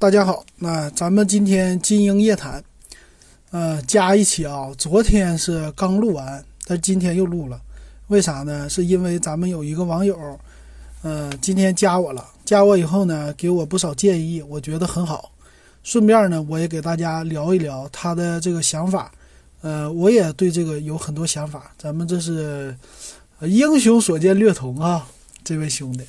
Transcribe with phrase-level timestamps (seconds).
[0.00, 2.62] 大家好，那咱们今天金鹰夜谈，
[3.50, 4.70] 呃，加一起啊。
[4.78, 7.60] 昨天是刚录完，但今天又录了，
[8.06, 8.68] 为啥呢？
[8.68, 10.38] 是因为咱们有一个网友，
[11.02, 15.32] 呃，今天加我了，加我以后呢，给我不少建议，我觉得很好。
[15.82, 19.10] 顺便呢，我也给大家聊一聊他的这个想法，
[19.62, 21.72] 呃，我也对这个有很多想法。
[21.76, 22.72] 咱们这是
[23.40, 25.08] 英雄所见略同啊，
[25.42, 26.04] 这位兄弟。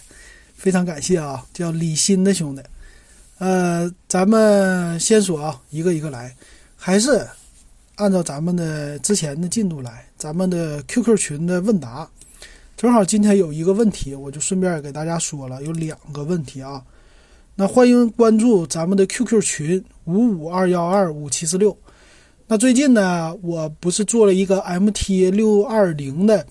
[0.53, 2.61] 非常感谢啊，叫李鑫的兄弟，
[3.39, 6.35] 呃，咱们先说啊，一个一个来，
[6.75, 7.25] 还是
[7.95, 12.09] 按照咱们的之前的进度来，咱们的 QQ 群的问答，
[12.75, 16.83] 正好今天有一个问题，我就顺便给大家说了，有两个问题啊，
[17.55, 21.77] 那欢迎关注咱们的 QQ 群五五二幺二五七四六，
[22.45, 26.45] 那最近呢，我不是做了一个 MT 六二零的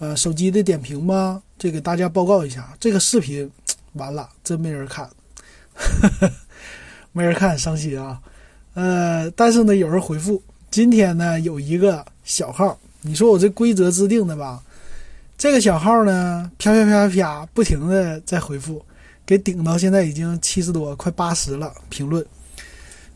[0.00, 1.40] 呃手机的点评吗？
[1.56, 3.48] 这给大家报告一下，这个视频
[3.92, 5.08] 完了，真没人看，
[7.12, 8.20] 没人看，伤心啊。
[8.74, 14.62] 呃，但是呢，有人回复，今天呢有一个小号，你说我这规则制定的吧？
[15.36, 18.84] 这个小号呢，啪啪啪啪不停的在回复，
[19.26, 22.24] 给顶到现在已经七十多，快八十了评论。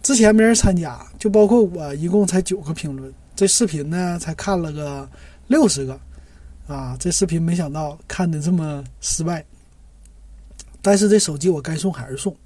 [0.03, 5.09] 之前没人参加，就包括我，一共才九个评论，这视频呢才看了个
[5.47, 5.98] 六十个。
[6.69, 9.45] 啊，这视频没想到看的这么失败，
[10.83, 12.37] 但是这手机我该送还是送。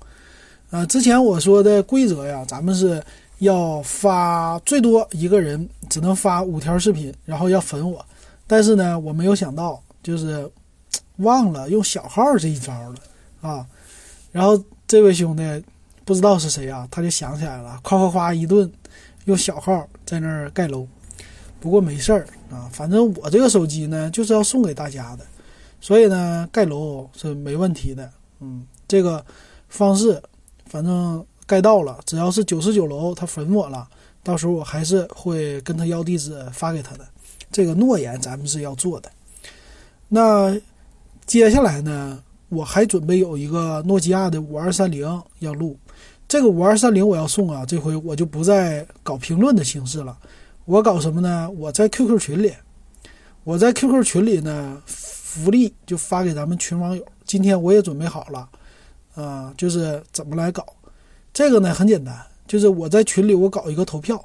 [0.73, 3.01] 啊，之前我说的规则呀，咱们是
[3.41, 8.03] 要发最多一个人只能发五条视频，然后要粉我。
[8.47, 10.50] 但是呢，我没有想到，就是
[11.19, 12.97] 忘了用小号这一招了
[13.43, 13.67] 啊。
[14.31, 15.43] 然后这位兄弟
[16.06, 18.73] 不知道是谁啊，他就想起来了，夸夸夸一顿
[19.27, 20.89] 用小号在那儿盖楼。
[21.61, 25.27] 不过没事儿啊，反正我这个手机呢就是要送给大家的，
[25.83, 28.11] 所以呢盖楼是没问题的。
[28.41, 29.23] 嗯，这个
[29.69, 30.20] 方式
[30.73, 33.87] 反正盖到了，只要是九十九楼他粉我了，
[34.23, 37.06] 到时候我还是会跟他要地址发给他的。
[37.51, 39.12] 这个诺言咱们是要做的。
[40.09, 40.59] 那
[41.27, 42.19] 接下来呢，
[42.49, 45.77] 我还准备有一个诺基亚的五二三零要录，
[46.27, 50.16] 这个五二三零我要送啊，这回我就不再搞评论的形式了。
[50.65, 51.50] 我搞什么呢？
[51.50, 52.50] 我在 QQ 群里，
[53.44, 57.05] 我在 QQ 群里呢，福利就发给咱们群网友。
[57.27, 58.49] 今天我也准备好了，
[59.15, 60.65] 啊，就是怎么来搞。
[61.33, 62.15] 这个呢很简单，
[62.47, 64.23] 就是我在群里我搞一个投票，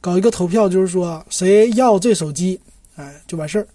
[0.00, 2.60] 搞一个投票，就是说谁要这手机，
[2.96, 3.66] 哎，就完事儿。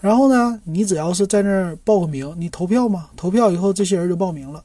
[0.00, 4.62] 然后呢，你只要是在那儿报个名，你投票嘛，投票以后这些人就报名了，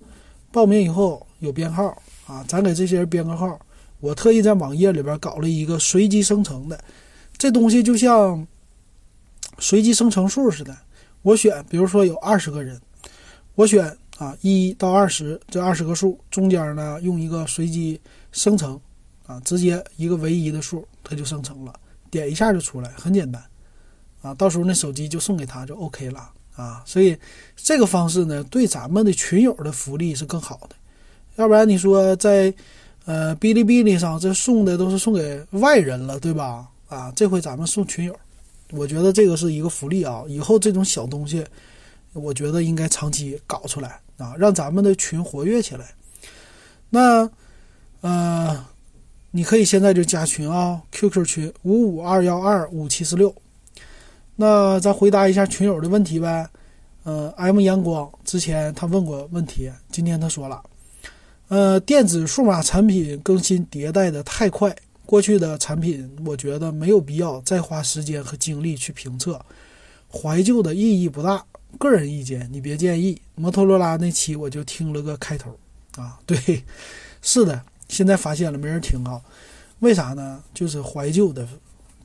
[0.52, 1.98] 报名以后有编号
[2.28, 3.58] 啊，咱给这些人编个号。
[4.02, 6.78] 我特意在网页里边搞了一个随机生成的，
[7.38, 8.46] 这东西就像
[9.60, 10.76] 随机生成数似的。
[11.22, 12.82] 我选，比如说有二十个人，
[13.56, 18.00] 我选啊一到二十这二十个数中间呢用一个随机
[18.32, 18.80] 生成
[19.26, 21.74] 啊，直接一个唯一的数它就生成了，
[22.12, 23.44] 点一下就出来，很简单
[24.22, 24.34] 啊。
[24.36, 26.84] 到时候那手机就送给他就 OK 了啊。
[26.86, 27.18] 所以
[27.56, 30.76] 这个方式呢，对咱们的群友的福利是更好的。
[31.38, 32.54] 要不然你说在。
[33.06, 36.70] 呃，哔哩哔哩上这送的都是送给外人了，对吧？
[36.88, 38.16] 啊，这回咱们送群友，
[38.70, 40.24] 我觉得这个是一个福利啊。
[40.28, 41.44] 以后这种小东西，
[42.14, 45.96] 我觉得应该长期搞出来啊，让咱们的群活跃起来。
[46.90, 47.30] 那，
[48.02, 48.66] 呃，
[49.32, 53.34] 你可以现在就加群啊，QQ 群五五二幺二五七四六。
[54.36, 56.48] 那咱回答一下群友的问题呗。
[57.04, 60.62] 嗯，M 阳光之前他问过问题，今天他说了。
[61.48, 69.44] 呃，电子数码产品更新迭代的太快，过去的产品我觉得没有必要再花时间和精力去评测，
[70.12, 71.44] 怀旧的意义不大。
[71.78, 73.22] 个人意见，你别介意。
[73.36, 75.58] 摩托罗拉那期我就听了个开头，
[75.98, 76.64] 啊， 对，
[77.22, 79.20] 是的，现在发现了没人听啊？
[79.80, 80.44] 为啥呢？
[80.54, 81.48] 就是怀旧的，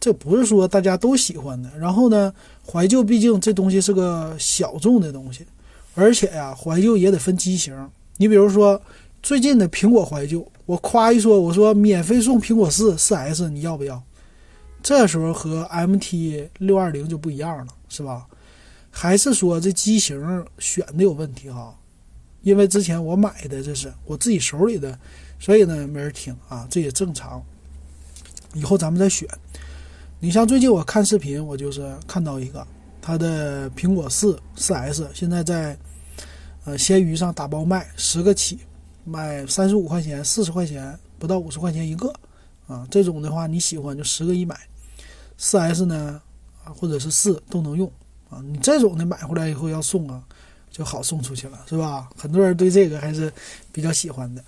[0.01, 1.71] 这不是说大家都喜欢的。
[1.79, 2.33] 然后呢，
[2.67, 5.47] 怀旧毕竟这东西是个小众的东西，
[5.95, 7.91] 而且呀，怀旧也得分机型。
[8.17, 8.81] 你比如说。
[9.23, 14.01] 最近的苹果怀旧，我夸一说，我说免费送苹果四四 S，你要不要？
[14.85, 18.25] 这时候和 MT 六二零就不一样了，是吧？
[18.99, 21.79] 还是说这机型选的有问题哈？
[22.41, 24.99] 因为之前我买的这是我自己手里的，
[25.39, 27.45] 所以呢没人听啊，这也正常。
[28.55, 29.29] 以后咱们再选。
[30.19, 32.67] 你像最近我看视频，我就是看到一个
[33.03, 35.79] 它的苹果四四 S，现在在
[36.65, 38.61] 呃闲鱼上打包卖，十个起。
[39.05, 42.13] 卖三十五块钱、四十块钱，不到五十块钱一个，
[42.67, 44.59] 啊，这种的话你喜欢就十个一买。
[45.37, 46.21] 四 S 呢，
[46.65, 47.93] 啊，或者是四都能用，
[48.45, 50.23] 你这种的买回来以后要送啊，
[50.71, 52.09] 就好送出去了，是吧？
[52.17, 53.33] 很多人对这个还是
[53.73, 54.43] 比较喜欢的。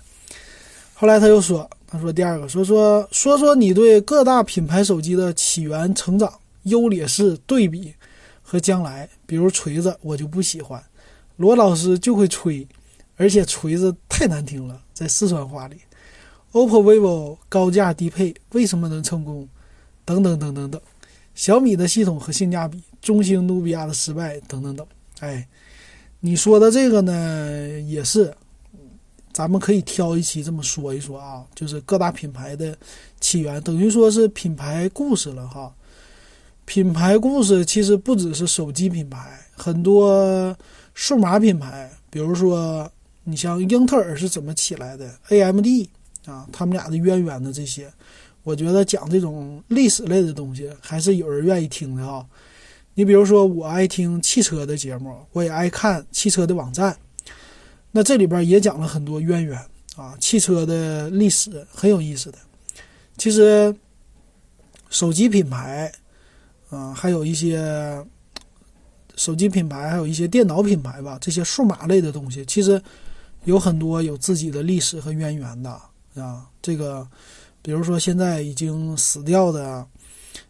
[0.93, 6.31] 后来他又说，他说第二个说说说说你对各大品牌手机的起源、成长、
[6.63, 7.93] 优劣势对比
[8.41, 10.83] 和将来，比如锤子，我就不喜欢，
[11.37, 12.67] 罗老师就会吹，
[13.15, 15.77] 而且锤子太难听了，在四川话里。
[16.51, 19.47] OPPO、vivo 高价低配为什么能成功？
[20.03, 20.81] 等等等等等。
[21.35, 24.85] 小米的系统和性价比，中兴、努比亚的失败，等等等。
[25.19, 25.47] 哎，
[26.19, 28.33] 你说的这个呢，也是，
[29.31, 32.77] 咱们可以挑一期这么说一说啊，就是各大品牌的
[33.19, 35.73] 起源，等于说是品牌故事了哈。
[36.65, 40.55] 品牌故事其实不只是手机品牌，很多
[40.93, 42.89] 数码品牌，比如说
[43.23, 45.65] 你像英特尔是怎么起来的，AMD。
[46.25, 47.91] 啊，他们俩的渊源的这些，
[48.43, 52.23] 我觉得讲这种历史类的东西还是有人愿意听的哈。
[52.99, 56.97] 你比如说，我爱听汽车的节目，我也爱看汽车的网站，
[57.91, 59.57] 那这里边也讲了很多渊源
[59.95, 62.37] 啊，汽车的历史很有意思的。
[63.17, 63.73] 其实，
[64.89, 65.89] 手机品牌
[66.69, 68.05] 啊，还有一些
[69.15, 72.83] 手机品牌，还有一些电脑品牌吧，这些数码类的东西，其实
[73.45, 75.69] 有很多有自己的历史和渊源的。
[76.15, 77.07] 啊，这个，
[77.61, 79.87] 比如说现在已经死掉的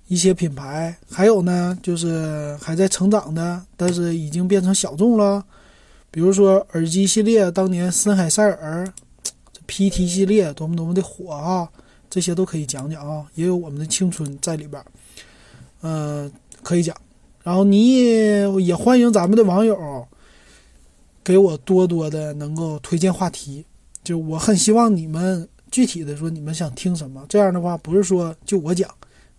[0.08, 5.44] 一些品牌，还有呢，就是还在成长的，但是已经变成小众了。
[6.12, 8.92] 比如说耳机系列，当年森海塞尔、
[9.68, 11.70] PT 系列多么多么的火啊，
[12.10, 14.84] 这些都可以讲讲啊，也有我们的青春在里边，
[15.82, 16.32] 嗯，
[16.64, 16.96] 可以讲。
[17.44, 17.96] 然后你
[18.64, 20.08] 也欢迎咱们的网友
[21.24, 23.64] 给我多多的能够推荐话题。
[24.04, 27.24] 就我很希望你们具体的说，你们想听什么？
[27.30, 28.90] 这样的话，不是说就我讲，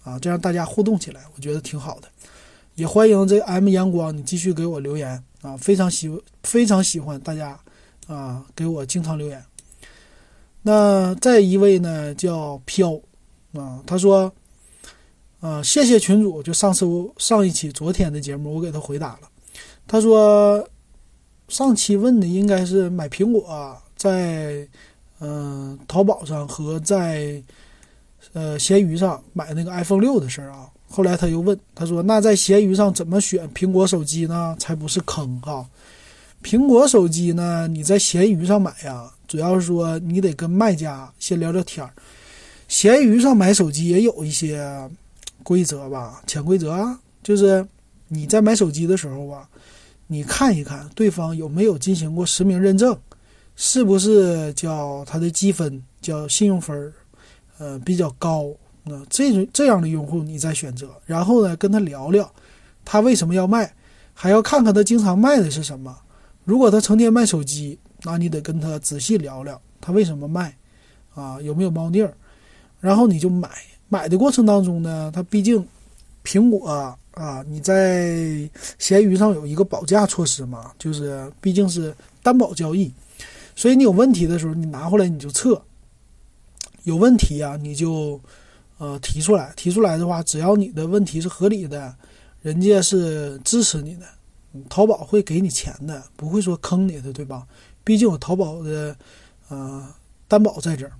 [0.04, 2.08] 啊，这样大家互动起来，我觉得挺好的。
[2.74, 6.10] 也欢迎这 M 阳光，你继续给我留言啊，非常喜
[6.42, 7.58] 非常喜欢大家
[8.06, 9.44] 啊，给我经常留言。
[10.62, 13.00] 那再一位呢，叫飘
[13.52, 14.32] 啊，他说，
[15.40, 16.86] 啊，谢谢群主，就上次
[17.18, 19.28] 上一期昨天的节目，我给他回答了。
[19.86, 20.66] 他说，
[21.48, 23.76] 上期问的应该是买苹果。
[23.96, 24.66] 在
[25.18, 27.42] 嗯淘宝上和在
[28.32, 34.56] 呃闲鱼上买那个 iPhone 六的事儿啊，后来他又问，他说：“那在闲鱼上怎么选苹果手机呢？
[34.58, 35.66] 才不是坑哈！
[36.42, 41.92] 苹果手机呢，你在闲鱼上买呀，主要是说你得跟卖家先聊聊天儿。
[42.68, 44.88] 闲鱼上买手机也有一些
[45.42, 47.66] 规则吧，潜规则啊，就是
[48.08, 49.48] 你在买手机的时候啊，
[50.06, 52.96] 你看一看对方有没有进行过实名认证。”
[53.62, 56.90] 是不是叫他的积分叫信用分儿，
[57.60, 58.52] 呃比较高？
[58.82, 62.28] 那这种这样的用户你再选择，然后呢跟他聊聊，
[62.84, 63.72] 他为什么要卖，
[64.14, 65.94] 还要看看他经常卖的是什么。
[66.44, 70.56] 如果他成天卖手机，那你得跟他仔细聊聊他为什么卖，
[71.14, 72.12] 啊有没有猫腻儿，
[72.80, 73.48] 然后你就买。
[73.92, 75.62] 买的过程当中呢，他毕竟
[76.24, 76.66] 苹果
[77.12, 78.48] 啊，你在
[78.78, 82.90] 闲鱼上有一个保价措施嘛，就是毕竟是担保交易。
[83.54, 85.60] 所以你有问题的时候，你拿回来你就测。
[86.84, 88.20] 有问题啊，你就
[88.78, 89.52] 呃提出来。
[89.56, 91.94] 提出来的话，只要你的问题是合理的，
[92.42, 94.06] 人家是支持你的，
[94.68, 97.46] 淘宝会给你钱的，不会说坑你的，对吧？
[97.84, 98.96] 毕竟有淘宝的
[99.48, 99.86] 呃
[100.28, 100.92] 担保在这儿。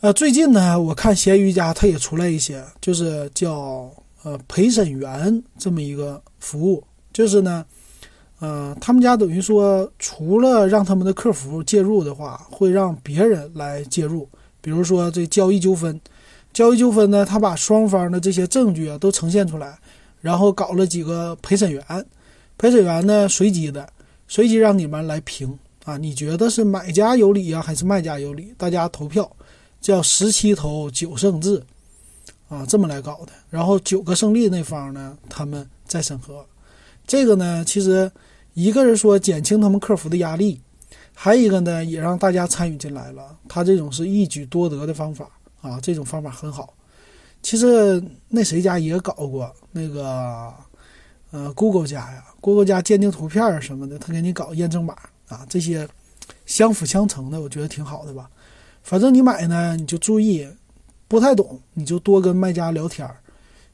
[0.00, 3.90] 呃，最近呢，我看闲鱼家它也出来一些，就是叫
[4.22, 7.64] 呃陪审员这么一个服务，就是呢。
[8.40, 14.28] 呃，他们家等于说，除了让他们的客服介入的话，会让别人来介入。
[14.60, 16.00] 比如说这交易纠纷，
[16.52, 19.78] 交易纠纷呢，他把双方的这些证据啊都呈现出来，
[20.20, 21.82] 然后搞了几个陪审员，
[22.56, 23.88] 陪审员呢随机的，
[24.26, 28.52] 随机让你们来评啊，你觉得是买家有理呀，还是卖家有理？
[28.56, 29.30] 大家投票，
[29.80, 31.62] 叫十七投九胜制，
[32.48, 33.32] 啊，这么来搞的。
[33.50, 36.44] 然后九个胜利那方呢，他们再审核。
[37.06, 38.10] 这个呢，其实。
[38.54, 40.60] 一个是说减轻他们客服的压力，
[41.20, 43.36] 还有一个呢，也让大家参与进来了。
[43.48, 45.28] 他这种是一举多得的方法
[45.60, 46.72] 啊，这种方法很好。
[47.42, 50.54] 其实那谁家也搞过那个，
[51.32, 54.94] 呃，Google 家呀，Google 家鉴定图片什么的，他给你搞验证码
[55.26, 55.88] 啊，这些
[56.46, 58.30] 相辅相成的，我觉得挺好的吧。
[58.84, 60.48] 反正你买呢，你就注意，
[61.08, 63.10] 不太懂你就多跟卖家聊天，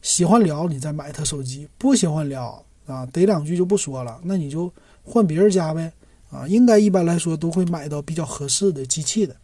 [0.00, 2.64] 喜欢聊你再买他手机，不喜欢聊。
[2.86, 4.72] 啊，得两句就不说了，那你就
[5.02, 5.92] 换别人家呗。
[6.34, 9.36] 啊，应该一般来说都会买到比较合适的机器的。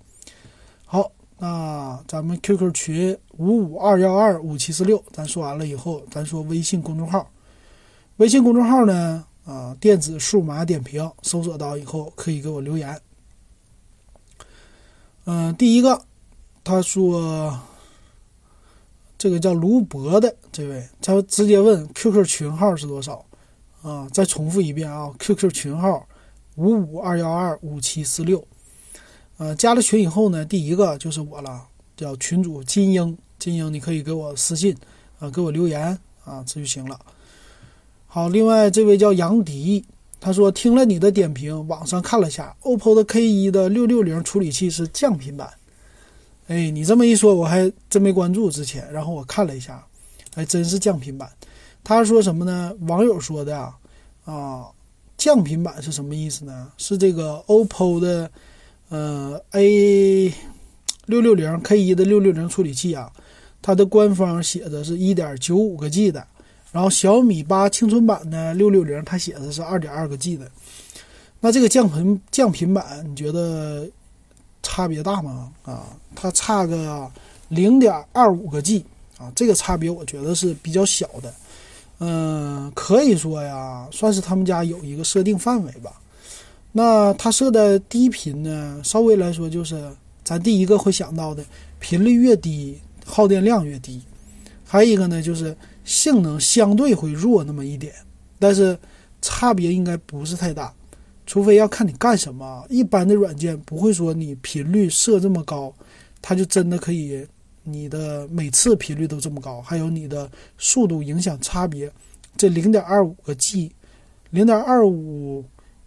[0.85, 7.31] 好，那咱们 QQ 群五五二幺二五七四六，咱说完了以后，咱说微信公众号。
[8.17, 13.01] 微信公众号呢，啊，电子数码点评，搜索到以后可以给我留言。
[15.27, 16.03] 嗯，第一个，
[16.65, 17.57] 他说
[19.17, 23.25] 这个叫卢博的这位，他直接问 QQ 群号是多少
[23.83, 24.09] 啊？
[24.13, 26.05] 再重复一遍啊，QQ 群号
[26.61, 28.47] 五五二幺二五七四六。
[29.39, 34.77] 呃，加了群以后呢，第一个就是我了，叫群主金英，金英你可以给我私信
[35.19, 37.01] 啊，给我留言啊，这就行了。
[38.07, 39.85] 好，另外这位叫杨迪。
[40.23, 45.49] 他说：“听了你的点评，网上看了下，OPPO 的 K1 的六六零处理器是降频版。
[46.49, 48.87] 哎，你这么一说，我还真没关注之前。
[48.93, 49.83] 然后我看了一下，
[50.35, 51.31] 还真是降频版。
[51.83, 52.77] 他说什么呢？
[52.81, 53.75] 网友说的啊，
[54.27, 54.67] 啊，
[55.21, 56.73] 降频版是什么意思呢？
[56.79, 58.31] 是这个 OPPO 的
[58.89, 60.33] 呃 A
[61.05, 63.13] 六六零 K1 的六六零处理器啊，
[63.61, 66.27] 它的官方写的是一点九五个 G 的。”
[66.73, 70.51] 然后小米八青春版的六六零，它写的是二点二个 G 的，
[71.41, 73.87] 那这个降频降频版，你觉得
[74.63, 75.53] 差别大吗？
[75.65, 75.85] 啊，
[76.15, 77.11] 它差个
[77.49, 78.87] 零点二五个 G
[79.19, 81.35] 啊，这个差别我觉得是比较小的，
[82.01, 86.01] 嗯，可以说呀，算是他们家有一个设定范围吧。
[86.73, 89.91] 那它设的低频呢，稍微来说就是
[90.25, 91.45] 咱第一个会想到的，
[91.79, 94.03] 频率越低，耗电量越低，
[94.67, 95.57] 还有一个呢就是。
[95.83, 97.93] 性能相对会弱那么一点，
[98.39, 98.79] 但是
[99.21, 100.73] 差别应该不是太大，
[101.27, 102.65] 除非要看你干什么。
[102.69, 105.75] 一般的软件不会说你频率设这么高，
[106.23, 107.27] 它就真的可以
[107.73, 111.91] 你的每次频率都这么高，还有你的速度影响差别。
[112.37, 113.73] 这零点二五个 G，
[114.31, 115.45] 零点二五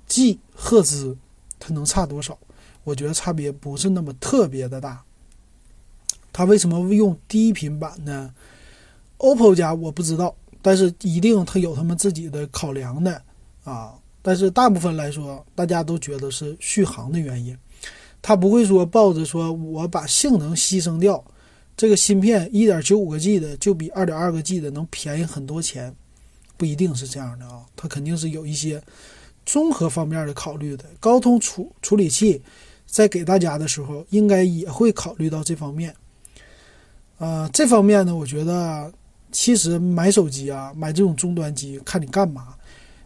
[0.07, 1.17] G 赫兹，
[1.59, 2.37] 它能差多少？
[2.83, 5.01] 我觉得差别不是那么特别的大。
[6.31, 8.33] 它为什么用低频版呢
[9.19, 13.21] ？OPPO 家我不知道，但是一定它有他们自己的考量的
[13.63, 13.93] 啊。
[14.21, 17.57] 但是大部分来说，大家都觉得是续航的原因，
[18.21, 21.23] 他不会说抱着说我把性能牺牲掉，
[21.75, 25.93] 这个芯片一点九五个 G 的就比二点二个 G 的能便宜很多钱，
[26.57, 27.61] 不一定是这样的啊。
[27.75, 28.81] 它肯定是有一些
[29.45, 30.85] 综合方面的考虑的。
[30.99, 32.41] 高通处处理器
[32.85, 35.95] 在给大家的时候，应该也会考虑到这方面。
[37.17, 38.91] 呃，这方面呢，我觉得。
[39.35, 42.53] 其实买手机啊，买这种终端机，看你干嘛。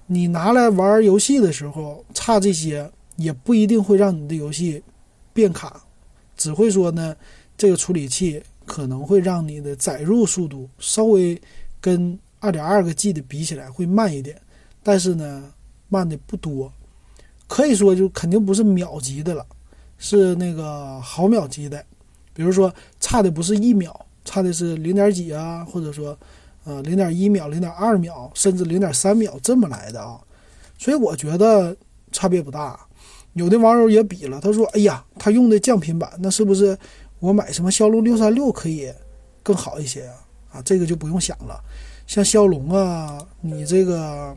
[0.07, 4.83] 你拿来玩游戏的时候，差这些也不一定会让你的游戏
[5.31, 5.81] 变卡，
[6.35, 7.15] 只会说呢，
[7.57, 11.41] 这个处理器可能会让你的载入速度稍微
[11.81, 14.39] 跟二点二个 G 的比起来会慢一点，
[14.83, 15.51] 但是呢，
[15.89, 16.71] 慢的不多，
[17.47, 19.43] 可以说就肯定不是秒级的了，
[19.97, 21.83] 是那个毫秒级的，
[22.33, 23.99] 比如说差的不是一秒。
[24.29, 26.15] 差的是零点几啊，或者说，
[26.65, 30.19] 呃，零点一秒、零点二秒，甚至零点三秒这么来的啊，
[30.77, 31.73] 所以我觉得
[32.11, 32.77] 差别不大。
[33.35, 36.77] 有的网友也比了，他说：“哎呀，他用的降频版，那是不是
[37.19, 38.91] 我买什么骁龙六三六可以
[39.43, 40.13] 更好一些啊？”
[40.53, 41.61] 啊，这个就不用想了。
[42.07, 44.33] 像骁龙啊，你这个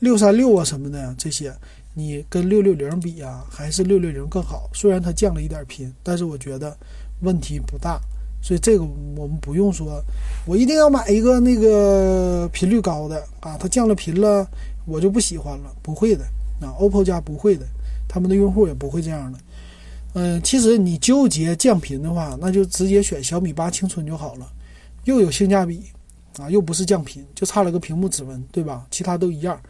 [0.00, 1.50] 六三六啊什么的这些，
[1.94, 4.68] 你跟六六零比啊，还是六六零更好。
[4.74, 6.76] 虽然它降了一点频，但是我觉得
[7.22, 7.98] 问题不大。
[8.42, 8.84] 所以这个
[9.16, 10.00] 我们不用说，
[10.46, 14.46] 我一定要买一个那个频率高的啊，它降了频了，
[14.84, 15.74] 我就不喜欢了。
[15.82, 16.24] 不会的
[16.60, 17.66] 啊，OPPO 家不会的，
[18.06, 19.38] 他们的用户也不会这样的。
[20.14, 24.50] 嗯，其实你纠结降频的话，那就直接选小米八青春就好了，
[25.04, 25.82] 又有性价比
[26.38, 28.86] 啊，又不是降频，就差了个屏幕指纹，对吧？
[28.90, 29.60] 其他都一样。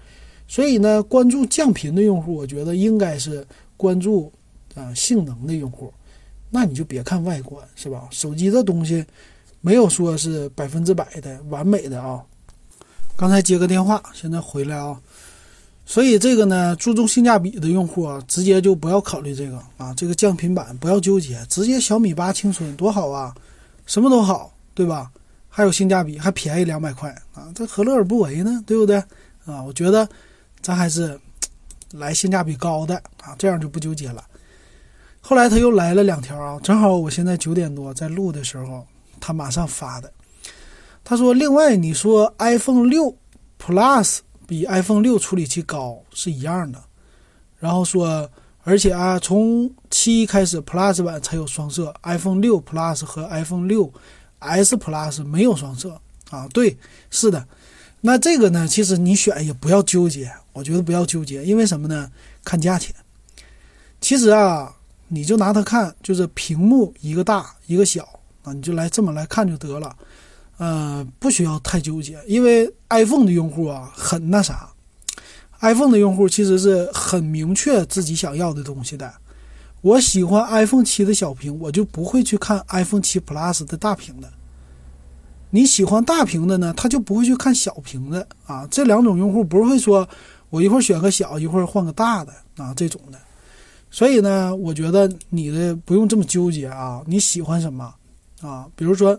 [0.47, 4.33] 所以呢，关注降频的用户，我觉得应该是关注
[4.75, 5.93] 啊性能的用户。
[6.51, 8.09] 那你就别看外观，是吧？
[8.11, 9.05] 手机这东西
[9.61, 12.23] 没有说是百分之百的完美的啊。
[13.17, 14.99] 刚才接个电话，现在回来啊。
[15.91, 19.95] 所以这个呢，注重性价比的用户啊，直接就不要考虑这个啊。
[19.95, 23.35] 这个降频版不要纠结，直接小米八青春多好啊，
[23.87, 25.11] 什么都好，对吧？
[25.49, 28.63] 还有性价比，还便宜两百块啊，这何乐而不为呢？
[28.67, 29.03] 对不对
[29.47, 29.63] 啊？
[29.63, 30.07] 我觉得
[30.61, 31.19] 咱还是
[31.93, 34.23] 来性价比高的啊，这样就不纠结了。
[35.23, 38.87] 后来他又来了两条啊，正好我现在九点多在录的时候，
[39.19, 40.13] 他马上发的。
[41.03, 43.17] 他说：“另外，你说 iPhone 六
[43.59, 44.19] Plus
[44.49, 46.83] 比 iPhone 六处理器高是一样的，
[47.61, 48.29] 然后说，
[48.65, 53.93] 而且啊，从七开始 Plus 版才有双摄，iPhone 六 Plus 和 iPhone 六
[54.41, 56.01] S Plus 没有双摄
[56.31, 56.49] 啊。
[56.49, 56.77] 对，
[57.11, 57.47] 是的。
[58.01, 62.11] 那这个呢，其实你选也不要纠结，我觉得不要纠结，因为什么呢？
[62.43, 62.93] 看价钱。
[64.01, 64.75] 其实啊。”
[65.11, 68.07] 你就拿它看，就是屏幕一个大一个小
[68.43, 69.97] 啊，你就来这么来看就得了，
[70.59, 74.69] 呃，不需要太纠结，因为 iPhone 的用户啊很那啥
[75.61, 79.13] ，iPhone 的用户其实是很明确自己想要的东西的，
[79.81, 84.29] 我喜欢 iPhone 七的小屏，我就不会去看 iPhone 七 Plus 的大屏的。
[85.51, 88.67] 你喜欢大屏的呢，他就不会去看小屏的啊。
[88.71, 90.07] 这两种用户不会说，
[90.51, 93.19] 我一会儿选个小，一会儿换个大的啊这种的。
[93.91, 97.01] 所以呢，我觉得你的不用这么纠结啊。
[97.07, 97.95] 你喜欢什么
[98.43, 98.67] 啊？
[98.77, 99.19] 比如说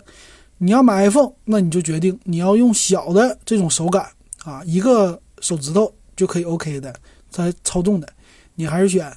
[0.59, 4.07] 你要买 iPhone，那你就决定你要用小的这种手感
[4.43, 6.93] 啊，一个手指头就可以 OK 的
[7.29, 8.07] 在操纵的，
[8.55, 9.11] 你还是选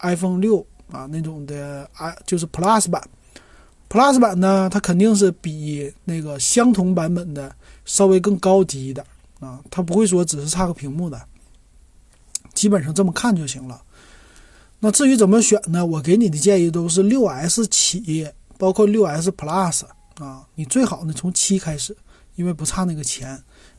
[0.00, 3.00] iPhone 六啊那种的 i 就是 Plus 版。
[3.88, 9.06] Plus 版呢，它肯定是比那个相同版本的稍微更高级一点
[9.38, 11.22] 啊，它不会说只是差个屏幕的，
[12.54, 13.80] 基本上这么看就行了。
[14.80, 15.84] 那至于怎么选呢？
[15.84, 19.82] 我给你的建议都是六 S 起，包括六 S Plus
[20.18, 21.96] 啊，你最好呢从七开始，
[22.34, 23.30] 因为不差那个钱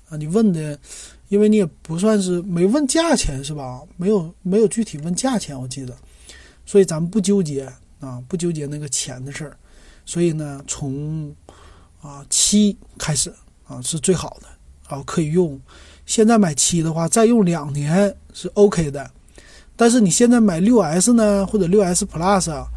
[0.09, 0.17] 啊。
[0.17, 0.79] 你问的，
[1.29, 3.81] 因为你也不算是没问价钱是吧？
[3.97, 5.95] 没有没有具体问价钱，我记得，
[6.65, 9.57] 所以咱们不纠结啊，不纠结那个钱的事儿。
[10.05, 11.35] 所以呢，从
[12.01, 13.33] 啊七开始
[13.65, 14.47] 啊是最好的
[14.95, 15.59] 啊，可以用。
[16.05, 19.11] 现在买七的话，再用两年是 OK 的。
[19.75, 22.67] 但是你现在买六 S 呢，或者六 S Plus 啊，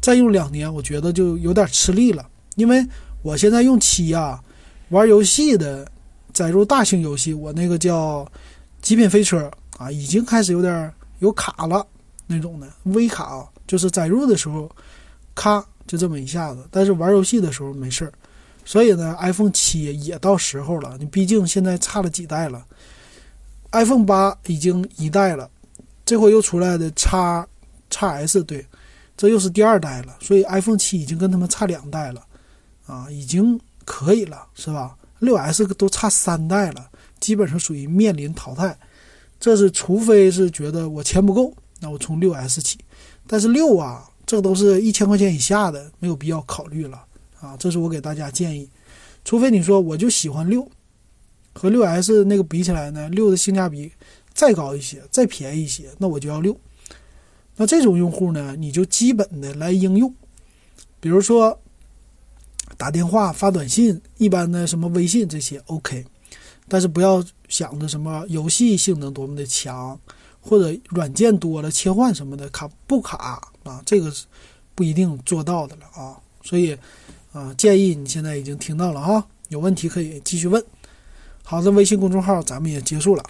[0.00, 2.28] 再用两年，我觉得就有点吃力了。
[2.56, 2.84] 因为
[3.22, 4.42] 我现在用七啊，
[4.90, 5.90] 玩游戏的
[6.32, 8.24] 载入大型游戏，我那个叫
[8.82, 9.50] 《极品飞车》
[9.82, 11.86] 啊，已经开始有点有卡了
[12.26, 14.70] 那种的微卡啊，就是载入的时候，
[15.34, 15.64] 咔。
[15.86, 18.12] 就这么一下子，但是玩游戏的时候没事儿，
[18.64, 20.96] 所以呢，iPhone 七也到时候了。
[21.00, 22.64] 你毕竟现在差了几代了
[23.72, 25.50] ，iPhone 八已经一代了，
[26.04, 27.44] 这回又出来的叉
[27.88, 28.64] 叉 S，对，
[29.16, 30.16] 这又是第二代了。
[30.20, 32.24] 所以 iPhone 七已经跟他们差两代了，
[32.90, 34.96] 啊，已经可以了，是吧？
[35.20, 38.76] 六 S 都差三代了，基本上属于面临淘汰。
[39.38, 42.78] 这是除非是觉得我钱不够，那我从六 S 起，
[43.26, 44.06] 但是六啊。
[44.26, 47.04] 这都是一千块钱以下的，没有必要考虑了
[47.40, 47.56] 啊！
[47.56, 48.70] 这是我给大家建议，
[49.24, 50.70] 除非你说我就喜欢六，
[51.52, 53.90] 和六 S 那个比起来呢，六的性价比
[54.32, 56.56] 再高一些，再便宜一些，那我就要六。
[57.56, 60.14] 那这种用户呢，你就基本的来应用，
[61.00, 61.60] 比如说
[62.80, 66.02] 打电话、发短信，一般的什么微信这些 OK，
[66.66, 70.00] 但是不要想着什么游戏性能多么的强。
[70.42, 73.82] 或者软件多了切换什么的卡不卡啊？
[73.84, 74.24] 这个是
[74.74, 76.16] 不一定做到的了啊。
[76.42, 76.74] 所以
[77.30, 80.64] 啊，建议你现在已经听到了哈，有问题可以继续问。
[81.42, 83.22] 好的，微信公众号咱们也结束了。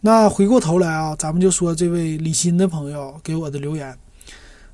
[0.00, 3.94] 那回过头来啊，咱们就说这位李鑫的朋友给我的留言。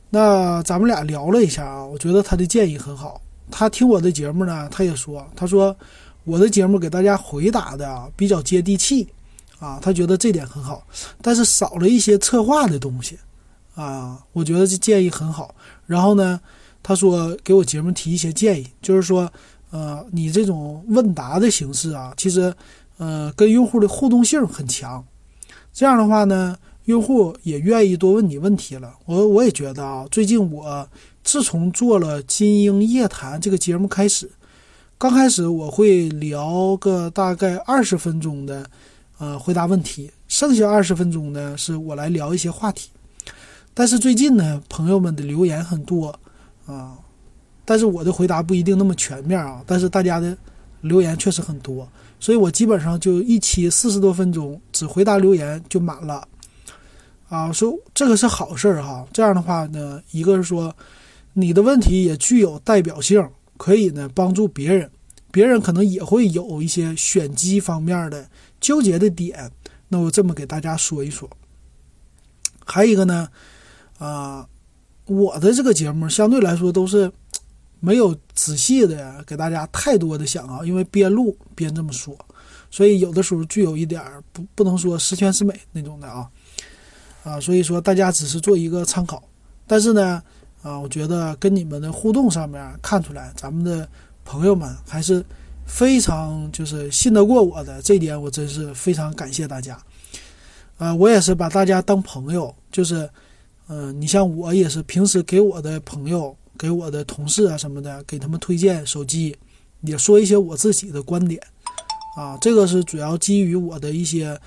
[0.09, 3.21] 那咱们俩聊了一下啊，我觉得他的建议很好。
[3.51, 5.77] 他听我的节目呢，他也说，他说
[6.25, 9.09] 我的节目给大家回答的比较接地气。
[9.61, 10.87] 啊，他觉得这点很好，
[11.21, 13.19] 但是少了一些策划的东西，
[13.75, 15.53] 啊，我觉得这建议很好。
[15.85, 16.41] 然后呢，
[16.81, 19.29] 他说给我节目提一些建议，就是说，
[19.71, 22.55] 呃，你这种问答的形式啊，其实，
[22.99, 25.05] 呃，跟用户的互动性很强。
[25.73, 28.95] 这样的话呢，用户也愿意多问你问题了。
[29.07, 30.89] 我我也觉得啊，最近我
[31.23, 34.31] 自从做了《金鹰夜谈》这个节目开始，
[34.97, 38.69] 刚开始我会聊个大概二十分钟的。
[39.21, 42.89] 呃，回答问题，剩下二十分钟呢，是我来聊一些话题。
[43.75, 46.17] 但是最近呢，朋友们的留言很多
[46.67, 46.97] 啊，
[47.65, 49.61] 但是我的回答不一定那么全面啊。
[49.67, 50.39] 但是大家的
[50.83, 51.89] 留言确实很多，
[52.21, 56.23] 所以我基本上就一期四十多分钟，只回答留言就满了
[57.29, 57.51] 啊。
[57.51, 60.73] 说这个是好事儿哈，这样的话呢，一个是说
[61.41, 63.25] 你的问题也具有代表性，
[63.57, 64.91] 可以呢帮助别人，
[65.31, 68.29] 别人可能也会有一些选机方面的。
[68.61, 69.49] 纠结的点，
[69.87, 71.31] 那我这么给大家说一说。
[72.65, 73.29] 还有一个呢，
[73.99, 74.45] 啊，
[75.07, 77.11] 我的这个节目相对来说都是
[77.79, 82.19] 没有仔细的给大家太多的想啊，因为边录边这么说，
[82.69, 86.29] 所以有的时候具有一点不不能说十全十美那种的啊，
[87.23, 89.23] 啊，所以说大家只是做一个参考。
[89.69, 90.21] 但是呢，
[90.63, 93.89] 啊，我觉得跟你们的互动上面看出来，咱们的
[94.25, 95.25] 朋友们还是。
[95.71, 99.79] 非常就是信得过我的这点，我真是非常感谢大家。
[100.79, 103.07] 啊，我也是把大家当朋友，就是，
[103.67, 109.37] 嗯，你像我也是平时给我的朋友、给我的同事啊什么的，给他们推荐手机，
[109.83, 111.39] 也说一些我自己的观点。
[112.17, 114.41] 啊，这个是主要基于我的一些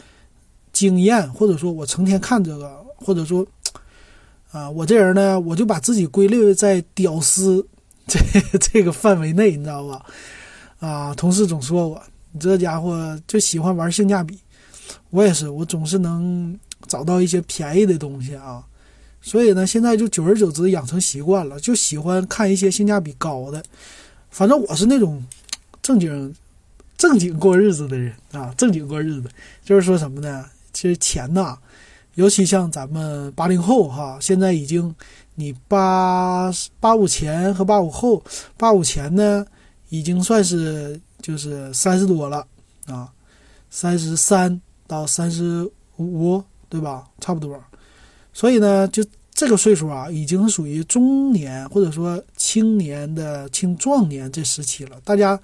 [0.74, 3.46] 经验，或者说我成天看这个，或者说，
[4.52, 7.66] 啊，我这人呢，我就把自己归类在屌丝
[8.08, 8.20] 这
[8.60, 10.06] 这个范围内，你知道吧？
[10.80, 12.02] 啊，同事总说我，
[12.34, 14.38] 你这家伙就喜欢玩性价比。
[15.10, 18.64] 我也是，我总是能找到一些便宜的东西啊。
[19.22, 23.64] 所以呢，现在就久而久之养成习惯了，就喜欢看一些性价比高的。
[24.32, 25.24] 反正我是那种
[25.82, 26.34] 正经
[26.98, 29.30] 正经过日子的人啊，正经过日子，
[29.64, 30.46] 就是说什么呢？
[30.74, 31.58] 其实钱呐，
[32.16, 34.94] 尤其像咱们八零后哈，现在已经
[35.36, 38.22] 你八八五前和八五后，
[38.58, 39.46] 八五前呢
[39.90, 42.46] 已经算是就是三十多了
[42.88, 43.10] 啊，
[43.70, 47.06] 三十三到三十五，对吧？
[47.20, 47.58] 差不多。
[48.34, 54.98] 所以呢，就这个岁数啊，已经属于中年或者说青年的青壮年这时期了。
[55.04, 55.40] 大家，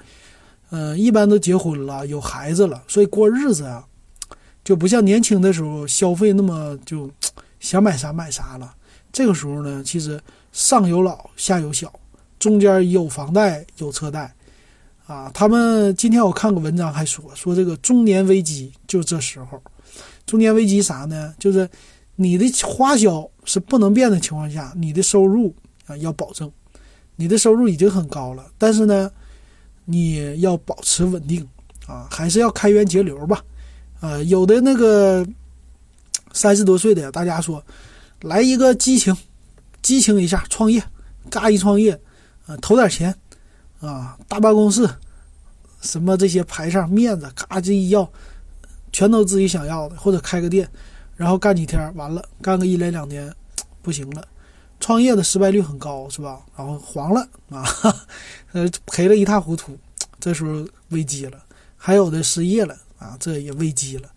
[0.69, 3.85] 嗯，一般都结婚了，有孩子了，所以过日子啊，
[4.67, 7.09] 就不像年轻的时候消费那么就
[7.61, 8.75] 想买啥买啥了。
[9.13, 10.19] 这个时候呢，其实
[10.51, 11.89] 上有老下有小，
[12.37, 14.35] 中间有房贷有车贷，
[15.05, 19.57] 啊，他们今天我看个文章还说说这个中年危机就这时候，
[20.25, 21.33] 中年危机啥呢？
[21.39, 21.69] 就是。
[22.19, 25.53] 你的花销是不能变的情况下，你的收入
[25.85, 26.51] 啊要保证。
[27.15, 29.11] 你的收入已经很高了，但是呢，
[29.85, 31.47] 你要保持稳定
[31.85, 33.45] 啊，还是要开源节流吧。
[34.07, 35.27] 呃，有的那个
[36.31, 37.61] 三十多岁的，大家说
[38.21, 39.13] 来一个激情，
[39.81, 40.81] 激情一下创业，
[41.29, 41.91] 嘎一创业，
[42.45, 43.13] 啊，投点钱，
[43.81, 44.89] 啊，大办公室，
[45.81, 48.09] 什么这些排上面子，嘎这一要，
[48.93, 50.69] 全都自己想要的，或者开个店。
[51.17, 53.29] 然后干几天完了，干个一来两年，
[53.81, 54.25] 不行了，
[54.79, 56.39] 创业的失败率很高，是吧？
[56.55, 57.65] 然后黄了啊，
[58.53, 59.77] 呃，赔了一塌糊涂，
[60.17, 61.37] 这时候危机了。
[61.75, 64.09] 还有的失业了啊，这也危机了。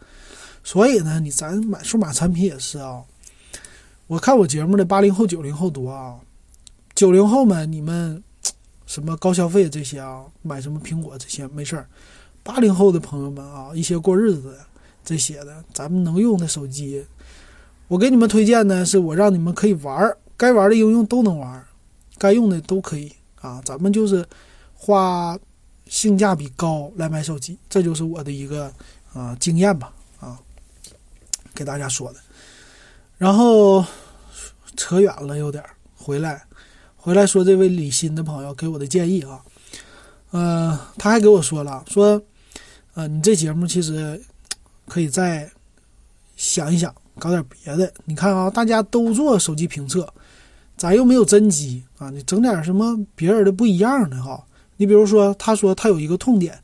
[0.63, 3.03] 所以呢，你咱买数码产品也是啊。
[4.07, 6.19] 我看我节目的八零后、九零后多啊，
[6.95, 8.23] 九零后们你们
[8.87, 11.89] 什么高消费这些啊，买什么苹果这些没事儿。
[12.43, 14.59] 八零后的朋友们啊，一些过日子的。
[15.03, 17.03] 这些的，咱们能用的手机，
[17.89, 21.65] 我给你们推荐呢，是我让你们可以玩，该玩的应用都能玩，
[22.19, 23.63] 该用的都可以啊。
[23.65, 24.25] 咱们就是
[24.75, 25.37] 花
[25.91, 28.73] 性价比高来买手机，这就是我的一个
[29.13, 30.39] 啊经验吧啊，
[31.55, 32.21] 给大家说的。
[33.19, 33.85] 然后
[34.75, 35.63] 扯远了有点，
[35.95, 36.43] 回来
[36.97, 39.43] 回来说这位李鑫的朋友给我的建议啊，
[40.31, 42.23] 呃，他还给我说了，说
[42.95, 44.19] 呃，你这节目其实。
[44.89, 45.49] 可以再
[46.35, 47.93] 想一想，搞点别的。
[48.07, 50.13] 你看啊，大家都做手机评测，
[50.77, 54.45] 咱又没有真机啊，你整点什么别人的不一样的哈。
[54.81, 56.59] 你比如说，他说他有一个痛点，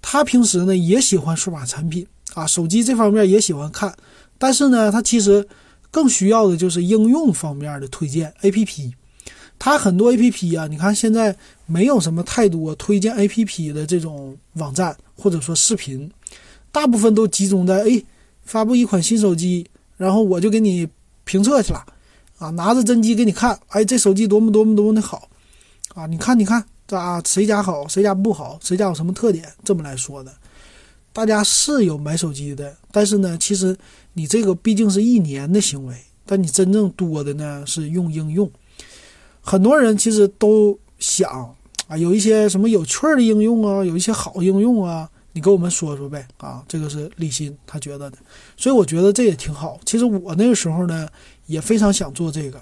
[0.00, 3.94] 他平时呢也喜欢数码产品啊，手机这方面也喜欢看，
[4.38, 5.46] 但是呢，他其实
[5.90, 8.92] 更需要的就是应用方面的推荐 APP。
[9.58, 11.36] 他很多 APP 啊，你看现在
[11.66, 16.10] 没有什么太多推荐 APP 的这种网站或者说视频。
[16.72, 18.02] 大部分都集中在哎，
[18.44, 19.66] 发布一款新手机，
[19.98, 20.88] 然后我就给你
[21.24, 21.84] 评测去了，
[22.38, 25.28] 啊，拿着真机给你看，哎，这手机多么多么多么的好，
[25.94, 26.64] 啊，你看你看，
[26.98, 30.32] 啊，谁家好，谁家不好，谁家有什么特点，这么来说的。
[31.12, 33.76] 大家是有买手机的，但是呢，其实
[34.14, 38.50] 你这个毕竟是一年的行为，但你真正多的呢是用应用。
[39.40, 41.54] 很多人其实都想
[41.88, 45.08] 啊，有一些什么有趣儿的应用啊，有一些好应用啊。
[45.34, 48.18] 你跟我们说说呗，啊，这个是李欣他觉得的，
[48.54, 49.80] 所以我觉得这也挺好。
[49.86, 51.08] 其实我那个时候呢，
[51.46, 52.60] 也非常想做这个。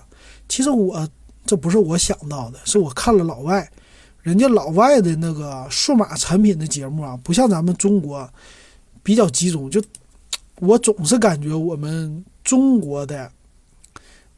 [0.49, 1.09] 其实我
[1.45, 3.69] 这不是我想到的，是我看了老外，
[4.23, 8.29] 人家老外的那个数码产品的节目啊，不像咱们中国
[9.03, 9.71] 比较集中。
[9.71, 9.83] 就
[10.57, 13.31] 我总是感觉我们中国的，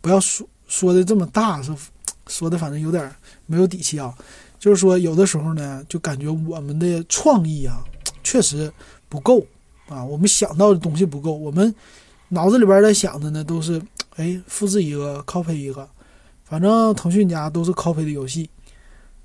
[0.01, 1.75] 不要说说的这么大，是
[2.27, 3.13] 说的反正有点
[3.47, 4.15] 没有底气啊。
[4.59, 7.83] 就是说有的时候呢，就感觉我们的创意啊。
[8.25, 8.73] 确实
[9.09, 9.45] 不够
[9.89, 10.03] 啊！
[10.05, 11.75] 我们想到的东西不够，我们
[12.29, 13.83] 脑子里边在想的呢，都是
[14.15, 15.87] 哎，复制一个，copy 一个。
[16.45, 18.49] 反正腾讯家都是 copy 的游戏，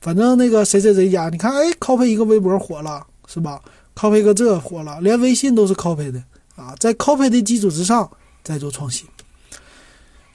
[0.02, 3.62] 反正那个谁谁谁家，你看，哎，copy 一个微博火了，是吧
[3.96, 6.24] ？copy 个这火了，连微信都是 copy 的
[6.56, 8.10] 啊，在 copy 的基础之上
[8.44, 9.08] 再做创新。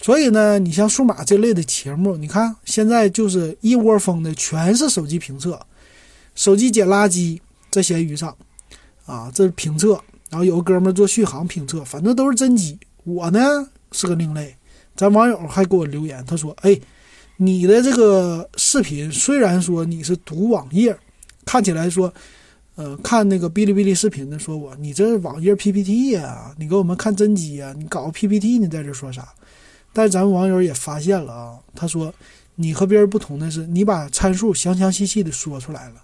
[0.01, 5.61] 所以呢，你像数码这类的节目，你看现在就是一窝蜂的，全是手机评测，
[6.35, 7.39] 手机捡垃圾
[7.71, 8.37] 在闲鱼上。
[9.05, 12.79] 啊，这是评测，然后有个哥们做续航评测，反正都是真机。
[13.03, 14.57] 我呢是个另类，
[14.95, 16.81] 咱网友还给我留言，他说：“哎，
[17.43, 20.97] 你的这个视频虽然说你是读网页，
[21.45, 22.15] 看起来说，
[22.77, 29.29] 呃，看那个哔哩哔哩视频的说我，你这是网页 PPT 呀，你给我们看真机呀，你搞个 PPT，你在这说啥？
[29.93, 32.15] 但是咱们网友也发现了啊，他说
[32.55, 35.97] 你和别人不同的是，你把参数详详细细的说出来了。”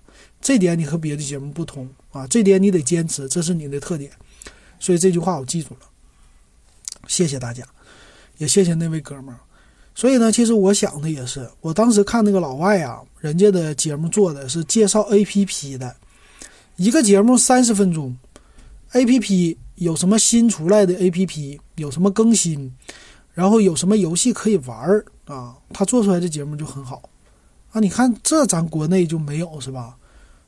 [0.43, 4.11] 这点你和别的节目不同啊，这点你得坚持，这是你的特点。
[4.81, 5.81] 所以这句话我记住了，
[7.07, 7.63] 谢谢大家，
[8.39, 9.39] 也谢谢那位哥们儿。
[9.99, 15.97] 所以呢，其实我想的也是，我当时看那个老外啊，人家的节目做的是介绍 A P P 的，
[16.77, 18.17] 一个节目三十分钟
[18.93, 22.73] ，A P P 有什么新出来的 A P P，有什么更新，
[23.35, 27.03] 然后有什么游戏可以玩儿啊，他做出来的节目就很好
[27.73, 27.81] 啊。
[27.81, 29.97] 你看这咱国内就没有是吧？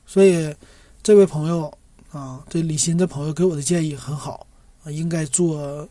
[0.06, 0.54] 所以
[1.02, 1.76] 这位朋友
[2.12, 4.46] 啊，这李鑫这朋友给我的建议很好
[4.84, 5.88] 啊，应该做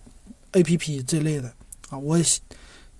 [0.53, 1.51] A P P 这类的
[1.89, 2.23] 啊，我也。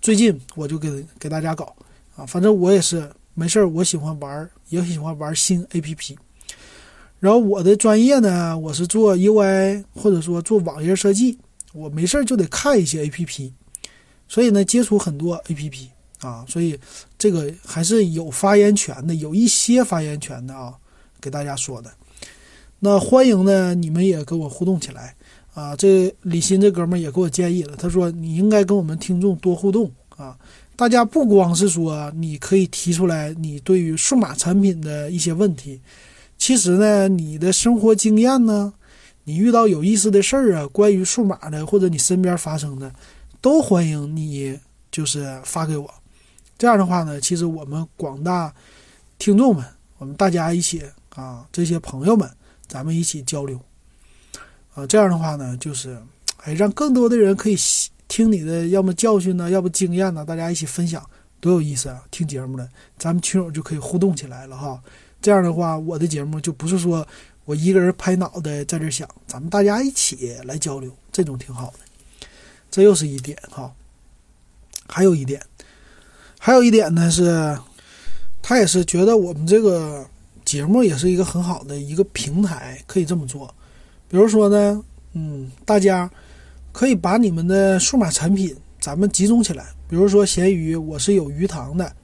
[0.02, 1.76] 最近我就给给大家搞
[2.16, 6.18] 啊，反正我也是没事儿，我喜欢玩，也喜欢玩新 A P P。
[7.20, 11.38] 然后我的专业呢，我是做 U I 或者说做网页设计，
[11.74, 13.54] 我没事儿就得看一些 A P P，
[14.28, 15.90] 所以呢接触很多 A P P
[16.22, 16.80] 啊，所以
[17.18, 20.74] 这个还是有发言权的，有一些发言权的啊，
[21.20, 21.92] 给大家说的。
[22.80, 25.14] 那欢迎呢，你们也跟我互动起来。
[25.54, 30.38] 啊，这李鑫这哥们儿也给我建议了，他说你应该跟我们听众多互动啊。
[30.76, 35.82] 大家不光是说你可以提出来你对于数码产品的一些问题，
[36.38, 38.74] 其实呢，你的生活经验呢，
[39.26, 42.90] 你遇到有意思的事儿啊，关于数码的或者你身边发生的，
[43.42, 44.58] 都欢迎你
[44.90, 45.94] 就是发给我。
[46.58, 48.54] 这样的话呢，其实我们广大
[49.18, 49.66] 听众们，
[49.98, 52.30] 我们大家一起啊，这些朋友们，
[52.68, 53.60] 咱们一起交流。
[54.88, 55.98] 这样的话呢，就是，
[56.44, 57.58] 哎，让更多的人可以
[58.08, 61.04] 听你的，要么教训呢，要不经验呢，大家一起分享，
[61.40, 62.04] 多有意思啊！
[62.12, 64.82] 听节目的，咱们群友就可以互动起来了哈。
[65.22, 67.06] 这样的话，我的节目就不是说
[67.46, 72.28] 我一个人拍脑袋在这想，咱们大家一起来交流，这种挺好的。
[72.72, 73.72] 这又是一点哈。
[74.88, 75.40] 还有一点，
[76.40, 77.58] 还有一点呢是，
[78.42, 80.04] 他也是觉得我们这个
[80.44, 83.54] 节目也是一个很好的一个平台，可以这么做。
[84.10, 86.10] 比如说呢，嗯，大家
[86.72, 89.68] 可以把你们的数码产品咱们集中起来。
[89.88, 91.96] 比如说闲鱼，我是有鱼塘的，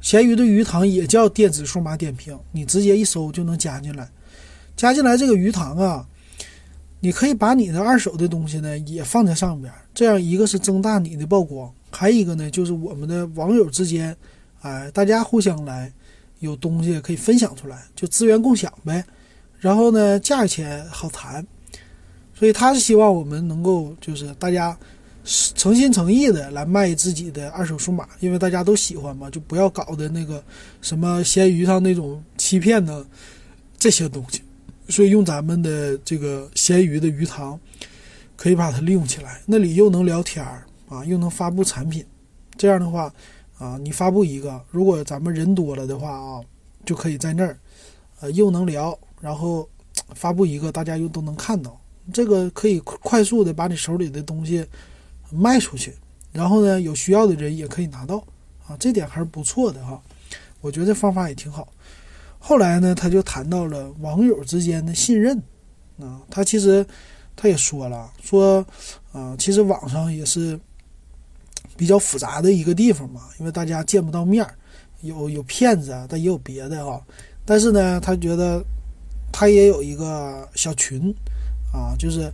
[0.00, 4.08] 闲鱼的鱼塘也叫电子数码点评，你直接一搜就能加进来。
[4.76, 6.06] 加进来这个鱼塘啊，
[7.00, 14.16] 你可以把你的二手的东西呢也放在上边，这样一个是增大你的曝光，还有一个呢就是我们的网友之间，
[14.62, 15.92] 哎，大家互相来
[16.38, 19.04] 有东西可以分享出来，就资源共享呗。
[19.58, 21.44] 然后呢，价钱好谈，
[22.34, 24.76] 所以他是希望我们能够就是大家
[25.24, 30.42] 诚心诚意的来卖自己的二手数码，因为大家都喜欢嘛，就不要搞的那个
[30.80, 33.04] 什么闲鱼上那种欺骗的
[33.78, 34.42] 这些东西。
[34.88, 37.60] 所以用咱们的这个闲鱼的鱼塘，
[38.36, 42.02] 可以把它利用起来，那里又能聊天儿啊，又能发布产品。
[42.56, 43.12] 这样的话
[43.58, 46.40] 啊，你发布一个，如果咱们人多了的话啊，
[46.86, 47.58] 就可以在那儿，
[48.20, 48.98] 呃，又能聊。
[49.20, 49.68] 然后
[50.14, 51.78] 发布一个，大家又都能看到，
[52.12, 54.64] 这个可以快速的把你手里的东西
[55.30, 55.92] 卖出去，
[56.32, 58.16] 然后呢，有需要的人也可以拿到，
[58.66, 60.00] 啊，这点还是不错的哈，
[60.60, 61.68] 我觉得方法也挺好。
[62.38, 65.36] 后来呢，他就谈到了网友之间的信任，
[66.00, 66.86] 啊，他其实
[67.34, 68.64] 他也说了，说
[69.12, 70.58] 啊，其实网上也是
[71.76, 74.54] 比较复杂的一个地方嘛，因为大家见不到面儿，
[75.02, 77.04] 有有骗子啊，但也有别的哈，
[77.44, 78.64] 但是呢，他觉得。
[79.30, 81.14] 他也有一个小群，
[81.72, 82.32] 啊，就是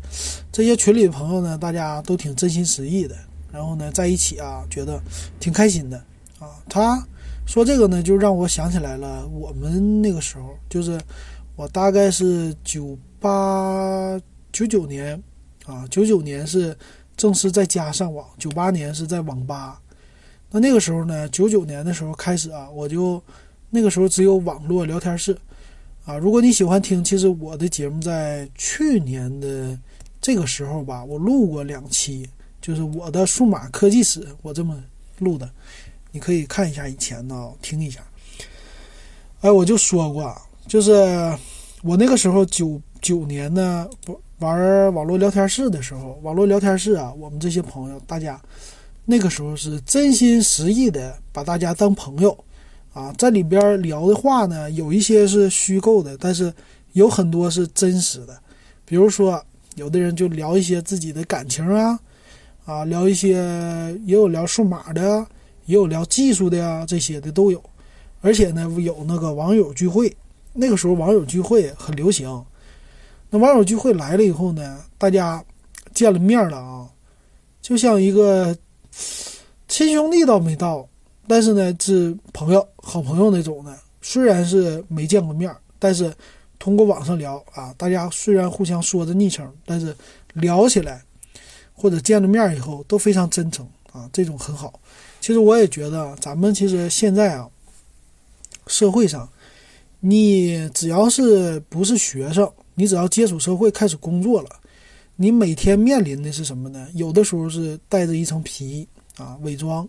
[0.51, 3.15] 这些群里的朋友呢，大家都挺真心实意的，
[3.53, 4.99] 然后呢，在一起啊，觉得
[5.39, 5.99] 挺开心的，
[6.39, 7.07] 啊，他
[7.47, 10.99] 说这个呢，就让我想起来了，我们那个时候，就是
[11.57, 14.19] 我大概是九八
[14.53, 15.23] 九九年，
[15.67, 16.75] 啊，九九年是
[17.17, 19.79] 正式在家上网，九八年是在网吧，
[20.51, 23.23] 那那个时候呢，九九年的时候开始啊，我就
[23.71, 25.37] 那个时候只有网络聊天室。
[26.05, 29.79] 啊，如果你喜欢听，其实我的节目在去年的
[30.21, 32.29] 这个时候吧，我录过两期，
[32.61, 34.79] 就是我的数码科技史，我这么
[35.19, 35.51] 录的，
[36.12, 38.01] 你可以看一下以前的，听一下。
[39.40, 40.37] 哎，我就说过，
[40.69, 40.93] 就是
[41.83, 43.88] 我那个时候九九年呢，
[44.40, 48.38] 玩网络聊天室的时候，网络聊天室啊，我们这些朋友，大家
[49.07, 52.45] 那个时候是真心实意的把大家当朋友。
[52.95, 56.55] 啊，在里边聊的话呢，有一些是虚构的，但是
[56.93, 58.41] 有很多是真实的。
[58.85, 61.99] 比如说，有的人就聊一些自己的感情啊，
[62.65, 63.33] 啊，聊一些
[64.07, 65.27] 也有聊数码的，
[65.67, 67.61] 也有聊技术的呀，这些的都有。
[68.21, 70.17] 而且呢，有那个网友聚会，
[70.53, 72.45] 那个时候网友聚会很流行。
[73.29, 75.45] 那网友聚会来了以后呢，大家
[75.93, 76.89] 见了面了啊，
[77.61, 78.57] 就像一个
[79.67, 80.89] 亲兄弟倒没到。
[81.27, 83.77] 但是呢，是朋友、好朋友那种的。
[84.03, 86.15] 虽然是没见过面，但是
[86.59, 89.97] 通过网上聊啊，大家虽然互相说着昵称，但是
[90.35, 91.03] 聊起来
[91.73, 94.79] 或者见了面以后都非常真诚啊，这种很好。
[95.21, 97.49] 其实我也觉得，咱们其实现在啊，
[98.67, 99.27] 社会上，
[100.01, 104.51] 你只要是不是学生，你只要接触社会开始工作了，
[105.17, 106.87] 你每天面临的是什么呢？
[106.95, 109.89] 有的时候是带着一层皮啊，伪装，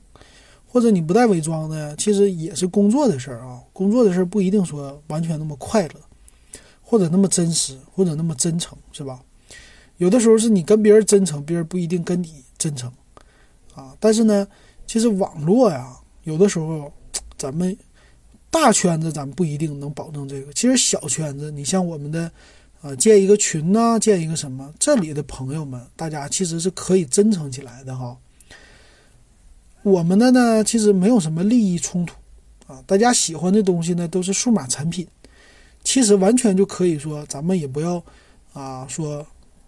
[0.75, 3.61] 或者你不带伪装的，其实也是工作的事儿啊。
[3.71, 5.93] 工作的事儿不一定说完全那么快乐，
[6.81, 9.21] 或者那么真实，或者那么真诚，是吧？
[9.95, 12.91] 有的时候是你跟别人真诚，别人不一定跟你真诚
[13.73, 13.95] 啊。
[14.01, 14.45] 但是呢，
[14.85, 16.91] 其实网络呀，有的时候
[17.37, 17.77] 咱们。
[18.51, 22.31] 大圈子咱们不一定能保证这个，其实小圈子，你像我们的，
[22.81, 28.17] 啊，建一个群呐，建一个什么，这里的朋友们，大家其实是可以真诚起来的哈。
[29.85, 32.15] 我们的呢，其实没有什么利益冲突
[32.65, 35.07] 啊，大家喜欢的东西呢都是数码产品，
[35.83, 38.03] 其实完全就可以说，咱们也不要
[38.51, 39.23] 啊说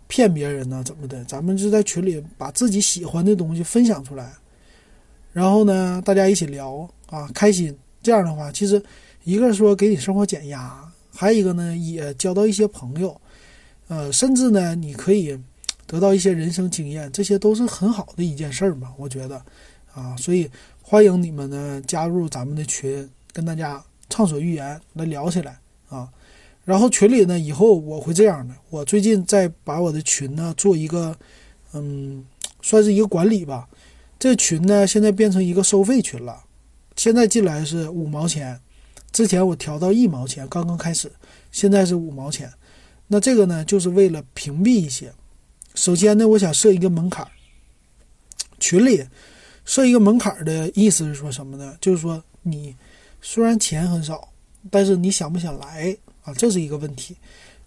[0.07, 4.33] 骗别人呢怎么的，咱们就在群里把自己喜欢的东西分享出来，
[5.33, 7.77] 然后呢，大家一起聊啊，开心。
[8.01, 8.81] 这样的话，其实
[9.23, 13.15] 一个说给你生活减压，还有一个呢，也交到一些朋友，
[13.87, 15.39] 呃，甚至呢，你可以
[15.85, 19.39] 得到一些人生经验，这些都是很好的一件事儿嘛，我觉得。
[19.97, 20.47] 啊，所以
[20.83, 26.07] 欢迎你们呢加入咱们的群，跟大家畅所欲言来聊起来啊。
[26.63, 31.17] 然后群里呢，以后我会这样的，我最近在把我的群呢做一个，
[31.73, 32.23] 嗯，
[32.61, 33.67] 算是一个管理吧。
[34.19, 36.43] 这群呢现在变成一个收费群了。
[36.95, 38.59] 现在进来是五毛钱，
[39.11, 41.11] 之前我调到一毛钱，刚刚开始，
[41.51, 42.51] 现在是五毛钱。
[43.07, 45.11] 那这个呢，就是为了屏蔽一些。
[45.73, 47.25] 首先呢，我想设一个门槛，
[48.59, 49.05] 群里
[49.67, 51.77] 设一个门槛的意思是说什么呢？
[51.79, 52.75] 就是说你
[53.21, 54.27] 虽然钱很少，
[54.71, 56.33] 但是你想不想来啊？
[56.33, 57.15] 这是一个问题。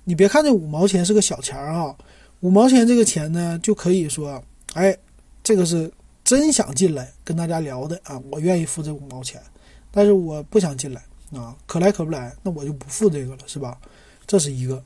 [0.02, 1.94] 你别看这五毛钱是个小钱儿啊，
[2.40, 4.42] 五毛钱这个钱呢，就可以说，
[4.74, 4.96] 哎，
[5.44, 5.88] 这个是。
[6.22, 9.42] 真想进来跟大家聊的啊，我愿意付这五毛钱，
[9.90, 13.76] 但是我不想进来啊，可来可不来，那我就不付这个了，是吧？
[14.28, 14.80] 这是一个。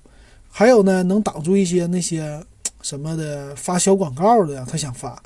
[0.49, 2.43] 还有呢，能挡住一些那些
[2.81, 5.23] 什么的发小广告的，他想发。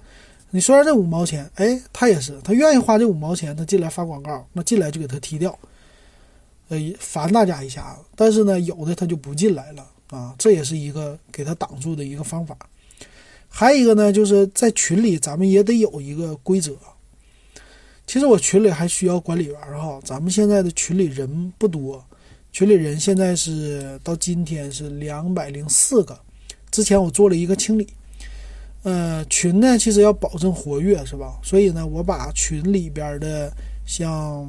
[0.51, 5.57] 你虽然这五毛钱，哎，他也是，他愿意花这五毛钱，他进来发广告，那进来就给他踢掉，
[6.69, 8.05] 呃，烦大家一下子。
[8.17, 12.57] 但是呢，有的他就不进来了啊，这也是一个给他挡住的一个方法。
[13.47, 16.75] 还有一个呢，就是在群里，咱们也得有一个规则。
[18.07, 22.03] 其实我群里还需要管理员哈，咱们现在的群里人不多，
[22.53, 26.19] 群里人现在是到今天是两百零四个。
[26.71, 27.87] 之前我做了一个清理，
[28.85, 31.39] 呃，群呢其实要保证活跃是吧？
[31.43, 33.53] 所以呢，我把群里边的
[33.85, 34.49] 像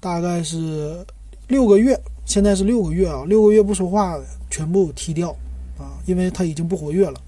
[0.00, 1.06] 大概是
[1.46, 5.30] 六个月，现在是六个月啊，六个月不说话的全部踢掉
[5.78, 7.20] 啊，因为他已经不活跃了。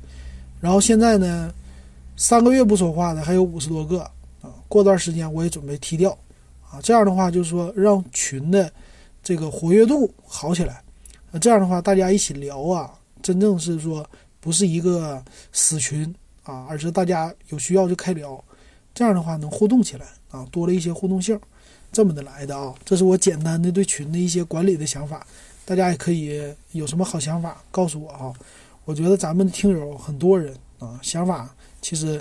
[0.61, 1.55] 然后现在呢，
[2.17, 4.01] 三个月不说话的还有五十多个
[4.43, 4.53] 啊。
[4.69, 6.11] 过段时间我也准备踢掉
[6.69, 6.81] 啊。
[6.83, 8.71] 这样的话就是说让群的
[9.23, 10.83] 这个活跃度好起来。
[11.31, 12.93] 那这样的话大家一起聊啊，
[13.23, 14.05] 真正是说
[14.41, 15.23] 不是一个
[15.53, 18.43] 死群啊，而是大家有需要就开聊。
[18.93, 21.39] 这样的话能互动起来啊，多了一些互动性，
[21.93, 22.75] 这么的来的啊。
[22.85, 25.25] 这是我简单的对群的一些管理的想法，
[25.65, 28.33] 大家也可以有什么好想法告诉我啊。
[28.85, 32.21] 我觉得咱们听友很多人啊，想法其实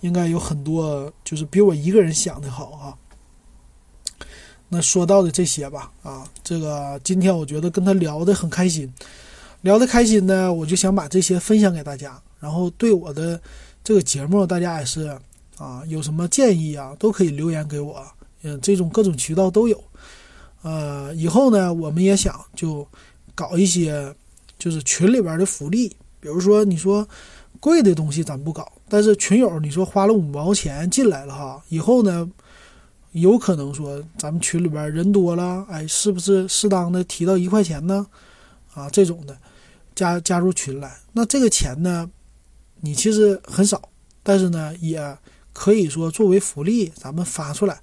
[0.00, 2.96] 应该有很多，就是比我一个人想的好啊。
[4.68, 8.90] 那说到的这些吧，啊，这个今天我觉得跟他聊的很开心，
[9.66, 12.16] 聊的开心呢，我就想把这些分享给大家。
[12.38, 13.40] 然后对我的
[13.82, 15.08] 这个节目，大家也是
[15.58, 18.00] 啊，有什么建议啊，都可以留言给我，
[18.42, 19.82] 嗯，这种各种渠道都有。
[20.62, 22.86] 呃，以后呢，我们也想就
[23.34, 24.14] 搞一些，
[24.56, 25.88] 就是群里边的福利。
[26.20, 27.04] 比如说，你说
[27.58, 32.30] 贵的东西咱不搞，但是群友你说花了五毛钱进来了哈，以后呢，
[33.10, 38.06] 有可能说咱们群里边人多了，哎，是不是适当的提到一块钱呢？
[38.72, 39.36] 啊，这种的
[39.96, 42.08] 加加入群来，那这个钱呢，
[42.80, 43.88] 你其实很少，
[44.22, 45.18] 但是呢，也
[45.52, 47.80] 可以说作为福利咱们发出来。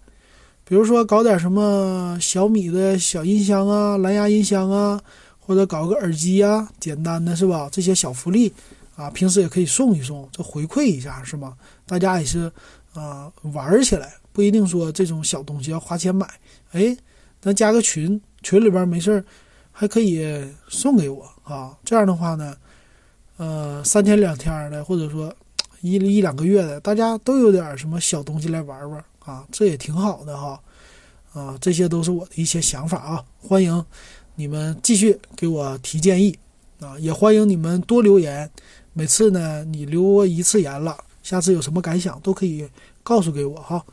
[0.64, 5.02] 比如说搞点什么小米的小音箱啊，蓝牙音箱啊。
[5.46, 7.68] 或者搞个耳机呀，简单的是吧？
[7.70, 8.50] 这些小福利
[8.96, 11.58] 啊，平时也可以送一送，这回馈一下是吗？
[11.86, 12.50] 大家也是
[12.94, 16.26] 啊，玩起来不一定说这种小东西要花钱买。
[16.72, 16.96] 哎，
[17.42, 19.26] 咱加个群，群里边没事儿
[19.70, 20.26] 还可以
[20.70, 21.78] 送给我啊。
[21.86, 22.56] 这样的话呢，
[23.38, 25.34] 呃，三天两天的，或者说
[25.82, 30.60] 一一两个月的，大家都有点什么小东西来玩玩啊，这也挺好的哈。
[31.34, 33.86] 啊，这些都是我的一些想法啊，欢迎。
[34.36, 36.36] 你们继续给我提建议
[36.80, 38.50] 啊，也欢迎你们多留言。
[38.94, 42.68] 每次呢，你留一次言了，下次有什么感想都可以
[43.04, 43.84] 告诉给我哈。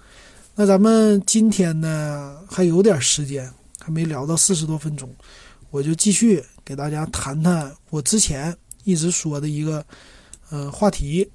[0.55, 5.09] 那咱们今天呢还有点时间，还没聊到四十多分钟，
[5.71, 9.85] 我就继续给大家谈谈我之前一直说的一个
[10.51, 11.29] 呃话题。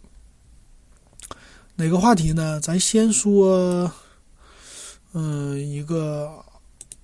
[1.76, 2.58] 哪个话题呢？
[2.62, 3.92] 咱先说，
[5.12, 6.32] 嗯，一个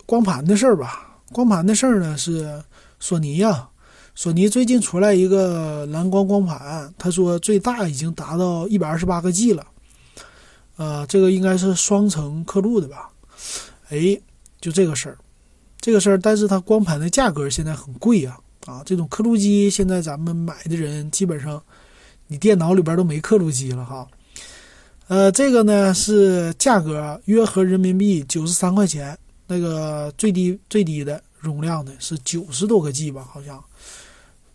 [0.06, 1.20] 光盘的事儿吧。
[1.34, 2.64] 光盘的事儿呢是
[3.02, 3.68] 索尼呀，
[4.16, 9.68] 索尼最近出来一个蓝光光盘，他说最大已经达到一百二十八个 G 了。
[10.78, 13.10] 呃，这个应该是双层刻录的吧？
[13.90, 14.18] 哎，
[14.62, 15.18] 就这个事儿，
[15.82, 18.38] 这个事儿，但是它光盘的价格现在很贵呀！
[18.68, 21.60] 啊，这种刻录机现在咱们买的人基本上，
[22.28, 24.08] 你电脑里边都没刻录机了哈。
[25.08, 29.18] 呃，这个呢是价格约合人民币九十三块钱，
[29.48, 33.62] 那个最低最低的容量的是九十多个 G 吧，好像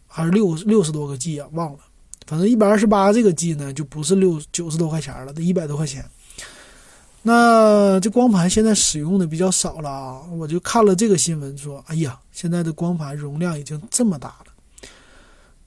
[0.06, 1.80] 还是六六十多个 G 啊，忘了。
[2.26, 6.08] 反正一百二十八这个 G 呢，就不是六九十多块钱了，得一百多块钱。
[7.28, 14.88] 那这光盘现在使用的比较少了啊，我就看了这个新闻说，哎呀，现在的光盘容量已经这么大了。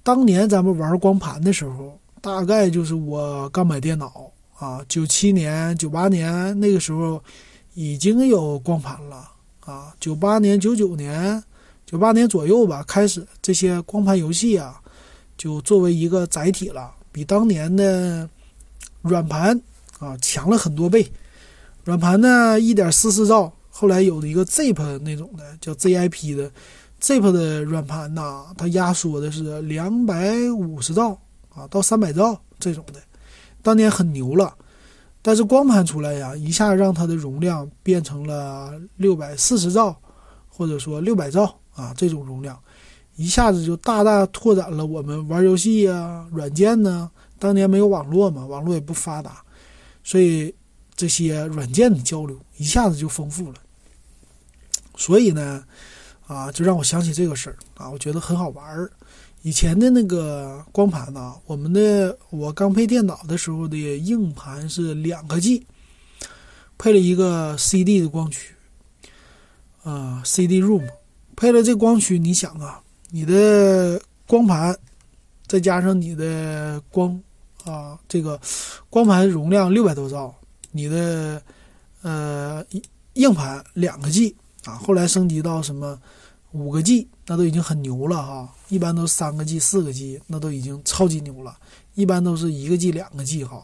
[0.01, 4.31] 当年咱们玩光盘的时候，大概就是我刚买电脑。
[4.57, 7.21] 啊，九七年、九八年那个时候
[7.73, 9.29] 已经有光盘了
[9.65, 9.93] 啊。
[9.99, 11.43] 九八年、九九年、
[11.85, 14.79] 九八年左右吧，开始这些光盘游戏啊，
[15.37, 18.29] 就作为一个载体了，比当年的
[19.01, 19.61] 软盘
[19.99, 21.05] 啊强了很多倍。
[21.83, 26.51] 软盘呢，一点四四兆，后来有的一个 ZIP 那种的，叫 ZIP 的
[27.01, 31.17] ZIP 的软盘呐，它压缩的是两百五十兆
[31.53, 32.99] 啊到三百兆这种的。
[33.61, 34.53] 当年很牛了，
[35.21, 39.95] 但是光盘出来呀，一下让它的容量变成了六百四十兆，
[40.47, 42.57] 或者说六百兆啊，这种容量，
[43.15, 47.09] 一下子就大大拓展了我们玩游戏呀、软件呢。
[47.37, 49.41] 当年没有网络嘛，网络也不发达，
[50.03, 50.53] 所以
[50.99, 53.55] 这些软件的交流一下子就丰富了。
[54.97, 55.63] 所以呢，
[56.27, 58.91] 啊，就让我想起这个事儿啊，我觉得很好玩儿。
[59.43, 65.65] 以前的那个光盘呢，我们的我刚配电脑的时候的硬盘是两个 G，
[66.77, 68.53] 配了一个 CD 的光驱，
[69.83, 70.85] 啊，CD ROM，
[71.37, 74.77] 配了这光驱，你想啊，你的光盘
[75.47, 77.17] 再加上你的光
[77.63, 78.37] 啊，这个
[78.89, 80.35] 光盘容量六百多兆，
[80.71, 81.41] 你的
[82.01, 82.65] 呃
[83.13, 85.99] 硬盘两个 G 啊，后来升级到什么
[86.51, 87.07] 五个 G。
[87.31, 91.55] 那都已经很牛了哈，一般都三个 G、四个 G，那都已经超级牛了。
[91.93, 93.63] 一般都是一个 G、两个 G 哈，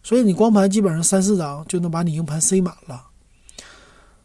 [0.00, 3.04] 所以你光盘基本上三四张就能把你硬盘塞满了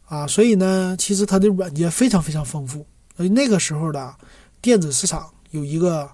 [0.04, 0.24] 啊。
[0.24, 2.86] 所以呢，其实它的软件非常非常丰富。
[3.16, 4.14] 所以那个时候的
[4.62, 6.08] 电子市场有一个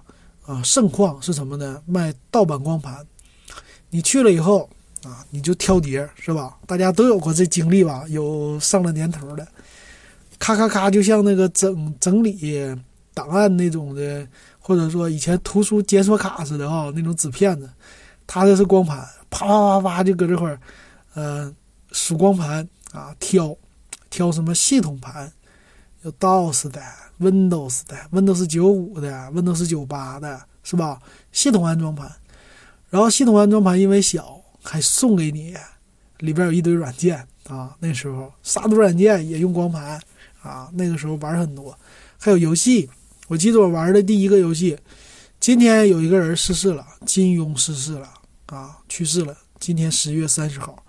[0.47, 1.79] 啊盛况是什么呢？
[1.85, 3.05] 卖盗版光盘。
[3.91, 4.67] 你去了以后
[5.03, 6.57] 啊，你就挑碟是吧？
[6.65, 8.05] 大家都有过这经历吧？
[8.09, 9.47] 有上了年头的。
[10.39, 12.75] 咔咔咔，就像那个整整理
[13.13, 14.27] 档案那种的，
[14.59, 17.69] 或者说以前图书检索卡似的啊，那种纸片子，
[18.27, 18.97] 他这是光盘，
[19.29, 20.59] 啪啪啪啪就搁这块儿，
[21.13, 21.53] 呃，
[21.91, 23.55] 数光盘啊，挑
[24.09, 25.31] 挑什么系统盘，
[26.01, 26.81] 有 DOS 的、
[27.21, 30.99] Windows 的、Windows 九五的、Windows 九八的，是吧？
[31.31, 32.11] 系统安装盘，
[32.89, 35.55] 然后系统安装盘因为小，还送给你
[36.19, 40.01] 里边有一堆软件啊，那时候杀毒软件也用光盘。
[40.41, 41.73] 啊，那个时候玩很多，
[42.19, 42.89] 还有游戏。
[43.29, 44.77] 我记得我玩的第一个游戏，
[45.39, 48.13] 今天有一个人逝世了，金庸逝世了
[48.47, 49.37] 啊，去世了。
[49.57, 50.83] 今天十月三十号，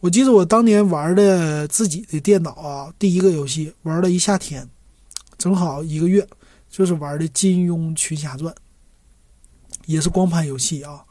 [0.00, 4.68] 我记得我当年玩的自己的电脑啊，第一个游戏玩了一夏天，
[5.38, 6.26] 正好一个月，
[6.68, 8.52] 就是玩的《金庸群侠传》，
[9.86, 11.04] 也是光盘游戏啊，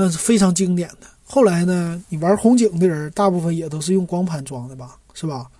[0.00, 1.08] 那是非常经典的。
[1.24, 5.50] 后来呢，你玩红警的人，大部分也都是用光盘装的吧，是吧？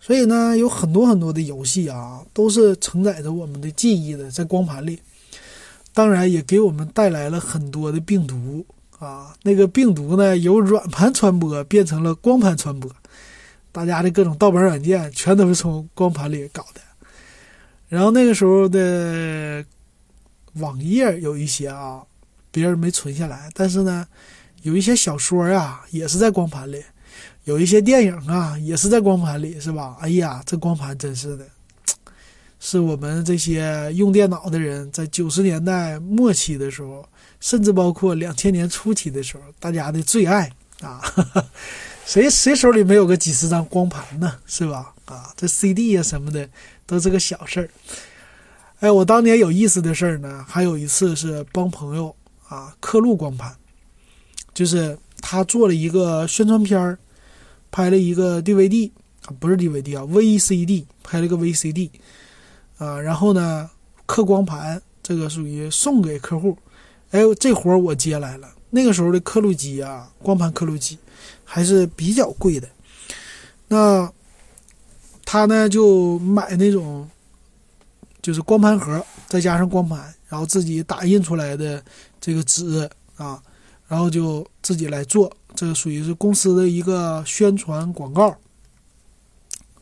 [0.00, 4.98] 所以呢，有很多很多的游戏啊，都是承载着我们的记忆的，在光盘里。
[5.94, 8.66] 当然，也给我们带来了很多的病毒
[8.98, 9.32] 啊。
[9.44, 12.90] 那个病毒呢，由软盘传播变成了光盘传播，
[13.70, 16.80] 大家的各种盗版软件全都是从光盘里搞的。
[17.88, 19.64] 然后那个时候的
[20.54, 22.02] 网页有一些啊，
[22.50, 24.06] 别人没存下来，但是呢，
[24.62, 26.82] 有一些小说呀，也是在光盘里。
[27.44, 29.96] 有一些电影啊，也是在光盘里，是吧？
[30.00, 31.46] 哎呀，这光盘真是的，
[32.60, 37.08] 是我们这些用电脑的人在九十年代末期的时候，
[37.40, 41.00] 甚至包括两千年初期的时候，大家的最爱啊！
[42.04, 44.36] 谁谁手里没有个几十张光盘呢？
[44.46, 44.92] 是吧？
[45.06, 46.48] 啊，这 CD 啊什么的
[46.86, 47.70] 都是个小事儿。
[48.80, 52.14] 哎，我当年有意思的事儿呢，还有一次是帮朋友
[52.50, 53.56] 啊刻录光盘，
[54.52, 56.98] 就是他做了一个宣传片儿。
[57.72, 58.90] 拍了一个 DVD
[59.26, 61.88] 啊，不是 DVD 啊，VCD 拍了个 VCD
[62.78, 63.70] 啊，然后呢
[64.06, 66.58] 刻光盘，这个属于送给客户。
[67.12, 68.48] 哎，这活儿我接来了。
[68.70, 70.98] 那个时候的刻录机啊，光盘刻录机
[71.44, 72.68] 还是比较贵的。
[73.68, 74.12] 那
[75.24, 77.08] 他呢就买那种，
[78.20, 81.80] 就是光盘盒，再加上光盘，然后自己打印出来的
[82.20, 83.42] 这个纸啊，
[83.88, 85.34] 然后就自己来做。
[85.54, 88.36] 这个属于是公司的一个宣传广告。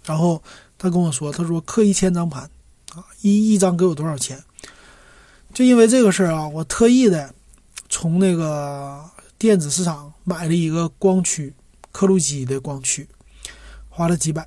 [0.05, 0.43] 然后
[0.78, 2.43] 他跟我说：“他说刻一千张盘
[2.95, 4.43] 啊，一一张给我多少钱？”
[5.53, 7.34] 就因为这个事儿啊，我特意的。
[7.91, 9.03] 从那个
[9.39, 11.55] 电子市场买了一个光驱
[11.91, 13.09] 刻录机的光驱，
[13.89, 14.47] 花了几百，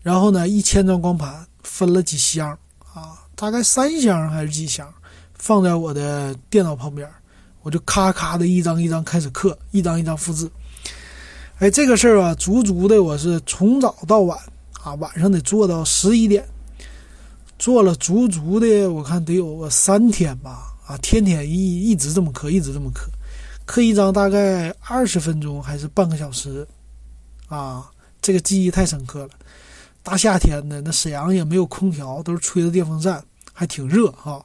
[0.00, 2.58] 然后呢，一千张光盘分了几箱
[2.94, 4.90] 啊，大概三箱还是几箱，
[5.42, 7.10] 放在我的电脑旁边，
[7.62, 10.48] 我就咔咔的一张一张开始刻，一张一张复制。
[11.58, 14.38] 哎，这个事儿啊，足足的我是从早到晚
[14.84, 16.48] 啊，晚上得做到十一点，
[17.58, 20.72] 做了足足的，我看得有个三天吧。
[20.86, 23.10] 啊，天天一一直这么刻，一直这么刻，
[23.66, 26.64] 刻一张大概二十分钟还是半个小时，
[27.48, 27.90] 啊，
[28.20, 29.30] 这个记忆太深刻了。
[30.04, 33.20] 大夏天的，那沈阳也没有空调，都是吹的电风扇，
[33.52, 34.40] 还挺热哈。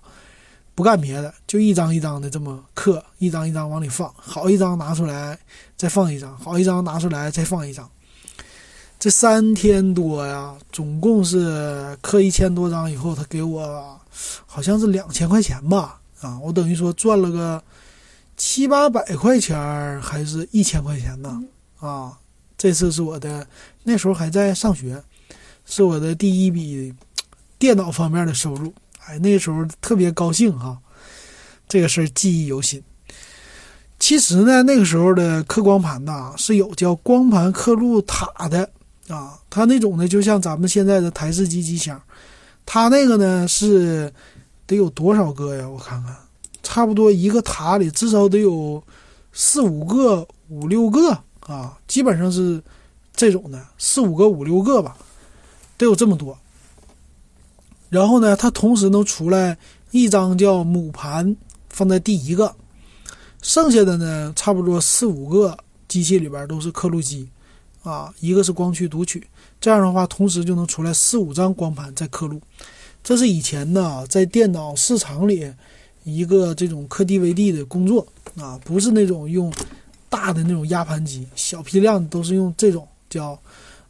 [0.78, 5.36] 不干别的，就一张一张的这么刻，一张一张往里放，好一张拿出来
[5.76, 7.90] 再放一张，好一张拿出来再放一张。
[9.00, 14.00] 这三天多呀，总共是刻一千多张以后，他给我
[14.46, 16.00] 好像是两千块钱吧。
[16.22, 17.60] 啊，我等于说赚了个
[18.36, 21.44] 七八百块钱，还是一千块钱呢？
[21.80, 22.16] 啊，
[22.56, 23.48] 这次是我的
[23.82, 25.04] 那时候还在上学，
[25.66, 26.94] 是我的第一笔
[27.58, 28.72] 电脑方面的收入。
[29.08, 30.78] 哎，那时候特别高兴哈，
[31.68, 32.84] 这个事儿记忆犹新。
[34.00, 38.70] 其实呢，那个时候的刻光盘呐，是有叫光盘刻录塔的
[39.08, 42.02] 啊，它那种呢，就像咱们现在的台式机机箱，
[42.66, 44.14] 它那个呢是。
[44.70, 45.66] 得有多少个呀？
[45.66, 46.14] 我看看，
[46.62, 48.84] 差不多一个塔里至少得有
[49.32, 52.62] 四五个、五六个啊，基本上是
[53.16, 54.98] 这种的，四五个、五六个吧，
[55.78, 56.38] 得有这么多。
[57.90, 59.58] 然后呢，它同时能出来
[59.92, 61.36] 一张叫母盘，
[61.70, 62.56] 放在第一个，
[63.42, 65.58] 剩下的呢，差不多四五个
[65.88, 67.30] 机器里边都是刻录机。
[67.84, 69.26] 啊，一个是光驱读取，
[69.62, 72.42] 这样的话，同时就能出来四五张光盘在刻录。
[73.02, 75.54] 这是以前呢，在电脑市场里
[76.04, 78.06] 一个这种刻 DVD 的工作。
[78.36, 79.52] 啊，不是那种用
[80.10, 83.40] 大的那种压盘机，小批量都是用这种叫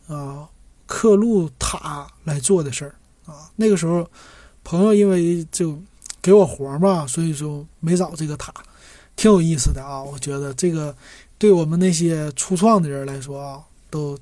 [0.07, 0.47] 啊
[0.85, 2.93] 刻录塔来做的事儿。
[3.27, 3.51] 啊。
[3.55, 4.09] 那个时候，
[4.63, 5.79] 朋友因为就
[6.19, 8.51] 给我活嘛，所以说没找这个塔，
[9.15, 10.01] 挺有意思的啊。
[10.01, 10.95] 我觉得这个
[11.37, 13.61] 对我们那些初创的人来说啊，
[13.91, 14.17] 都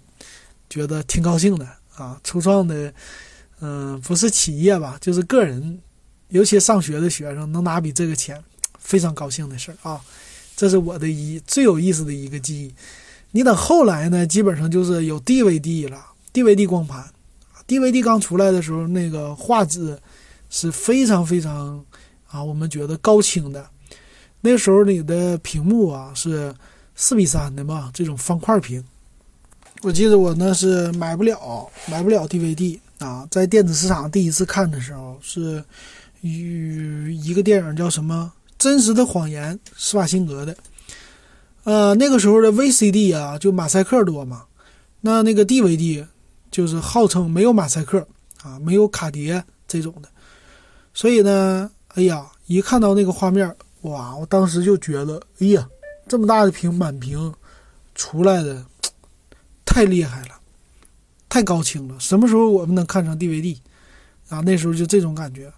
[0.70, 2.20] 觉得挺高兴的啊。
[2.26, 2.94] 初创的。
[3.62, 5.80] 嗯，不是企业吧，就是个人，
[6.28, 8.44] 尤其上学的学生能拿笔这个钱，
[8.78, 10.02] 非常高兴的事儿啊。
[10.58, 12.76] 这是我的一最有意思的一个记忆。
[13.32, 17.10] 你等后来呢，基本上就是有 DVD 了，DVD 光盘
[17.68, 19.98] ，DVD 刚出来的时候，那个画质
[20.50, 21.84] 是非常非常
[22.28, 23.68] 啊，我们觉得高清的。
[24.42, 26.54] 那时候你的屏幕啊是
[26.96, 28.84] 四比三的嘛，这种方块屏。
[29.82, 32.80] 我记得我那是买不了，买不了 DVD。
[32.98, 35.62] 啊，在电子市场第一次看的时候，是
[36.22, 40.56] 与一个电影叫什么《真实的谎言》，施瓦辛格的。
[41.66, 44.46] 呃，那个时候的 VCD 啊，就马赛克多嘛。
[45.02, 46.06] 那那个 DVD
[46.56, 48.00] 就是号称没有马赛克
[48.42, 50.08] 啊，没有卡碟这种的。
[50.94, 55.68] 所以呢，哎呀，一看到那个画面，哇，我当时就觉得，哎呀，
[56.08, 57.34] 这么大的屏满屏
[57.94, 58.66] 出来的，
[59.66, 60.40] 太厉害了。
[61.28, 63.58] 太高清了，什么时候我们能看上 DVD
[64.30, 64.40] 啊？
[64.40, 65.52] 那时候就这种感觉。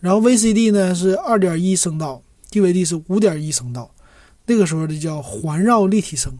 [0.00, 2.20] 然后 VCD 呢是二点一声道
[2.50, 3.88] ，DVD 是五点一声道，
[4.46, 6.36] 那个时候的叫环绕立体声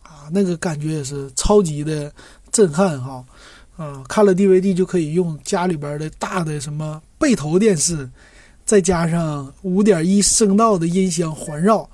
[0.00, 2.12] 啊，那个感觉也是超级的
[2.52, 3.24] 震撼哈。
[3.76, 8.08] 啊，看了 DVD 就可以用家里边的大的什么背投电视，
[8.64, 11.88] 再加上五点一声道的音箱环绕，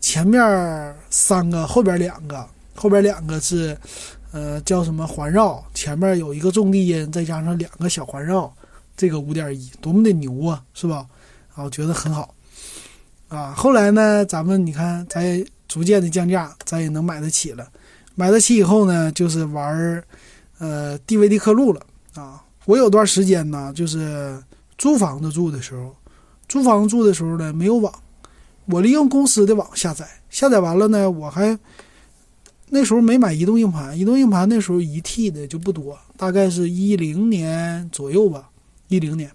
[0.00, 3.74] 前面三个，后边两个，后边两个是。
[4.36, 5.64] 呃，叫什么环绕？
[5.74, 8.52] 前面有一个重低音，再加上两个小环绕，
[8.96, 11.06] 这个五点一多么的牛啊，是吧？
[11.54, 12.34] 啊，我觉得很好。
[13.28, 17.68] 啊，后来呢，咱们你看，咱逐渐的降价，咱也能买得起了。
[18.14, 20.04] 买得起以后呢，就是玩儿
[20.58, 21.80] 呃 DVD 刻录了
[22.14, 22.44] 啊。
[22.66, 24.42] 我有段时间呢，就是
[24.78, 25.94] 租房子住的时候，
[26.48, 27.92] 租房子住的时候呢，没有网，
[28.66, 31.58] 我利用公司的网下载，下载完了呢，我还。
[32.70, 38.48] 那时候没买移动硬盘，移动硬盘那时候一 T 的就不多，大概是一零年左右吧，
[38.88, 39.30] 一零年。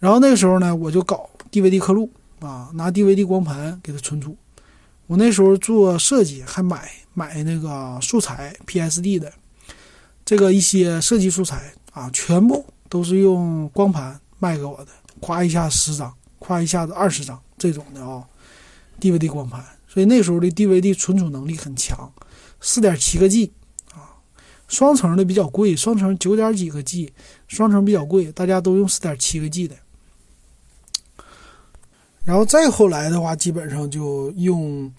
[0.00, 4.34] 然后那个时候呢，我就搞 DVD 刻录啊，拿 DVD 光盘给它存储。
[5.06, 9.32] 我那时候做设计，还买买那个素材 PSD 的，
[10.24, 18.22] 这个一些设计素材啊，全部都是用光盘卖给我的，夸一下十张，夸一下子二十张这种的啊
[19.00, 19.64] ，DVD 光盘。
[19.88, 22.12] 所以那时候的 DVD 存储能力很强，
[22.60, 23.50] 四点七个 G
[23.92, 24.14] 啊，
[24.68, 27.12] 双层的比较贵，双层九点几个 G，
[27.48, 29.74] 双层比较贵，大家都用四点七个 G 的。
[32.24, 34.92] 然后再后来的话，基本上就用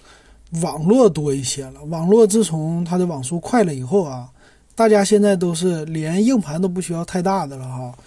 [0.62, 1.84] 网络多一些了。
[1.86, 4.30] 网络自从它的网速快了以后啊，
[4.76, 7.98] 大家现在都是连硬盘都不需要太大的了哈，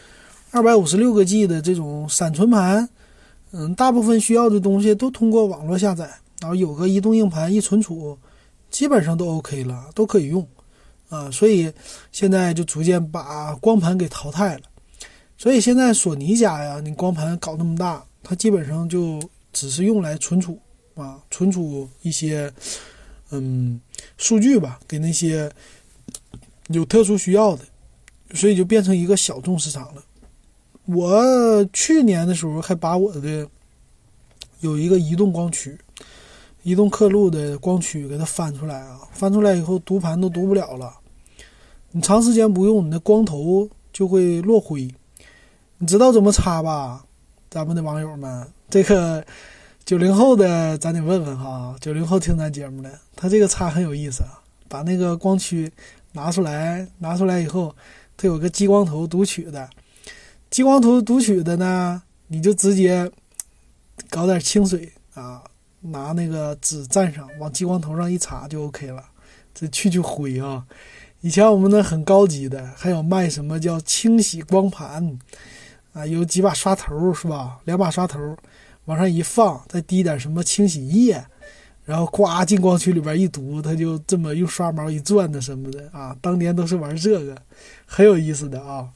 [0.51, 2.89] 二百五十六个 G 的这种闪存盘，
[3.53, 8.19] 嗯，大部分需要的东西都通过网络下载，然后有个移动硬盘一存储，
[8.71, 10.47] 基本上都 OK 了，都可以用
[11.09, 11.31] 啊。
[11.31, 11.73] 所以
[12.11, 14.63] 现在就逐渐把光盘给淘汰了。
[15.39, 18.05] 所以现在索尼家呀，你光盘搞那么大。
[18.25, 19.21] 它基本上就
[19.53, 20.57] 只是用来存储
[20.95, 22.53] 啊，存储一些
[23.31, 23.81] 嗯
[24.19, 25.51] 数据吧，给那些
[26.69, 27.65] 有特殊需要的，
[28.35, 30.03] 所以就变成一个小众市场了。
[30.87, 33.49] 我去年的时候还把我的
[34.61, 35.79] 有一个移动光驱、
[36.63, 40.93] 移动刻录的光驱给它翻出来啊，翻出来以后读盘都读不了了。
[41.91, 44.89] 你长时间不用，你的光头就会落灰。
[45.79, 47.05] 你知道怎么擦吧？
[47.51, 49.23] 咱们的网友们，这个
[49.93, 51.77] 九零后的咱得问问哈。
[51.79, 54.41] 九零后听咱节目的，他这个插很有意思啊。
[54.67, 55.71] 把那个光驱
[56.13, 57.77] 拿出来，拿出来以后，
[58.17, 59.69] 它有个激光头读取的。
[60.49, 63.13] 激光头读取的呢，你就直接
[64.09, 65.43] 搞点清水啊，
[65.83, 69.05] 拿那个纸蘸上，往激光头上一擦就 OK 了，
[69.53, 70.65] 这去去灰啊。
[71.21, 75.19] 以前我们那很高级的，还有卖什么叫清洗光盘。
[75.93, 77.59] 啊，有几把刷头是吧？
[77.67, 78.35] 两把刷头，
[78.87, 81.25] 往上一放，再滴点什么清洗液，
[81.85, 86.17] 然后呱进光驱里边一读，它就这么用刷毛一转的什么的啊。
[86.21, 87.37] 当年都是玩这个，
[87.87, 88.89] 很有意思的啊，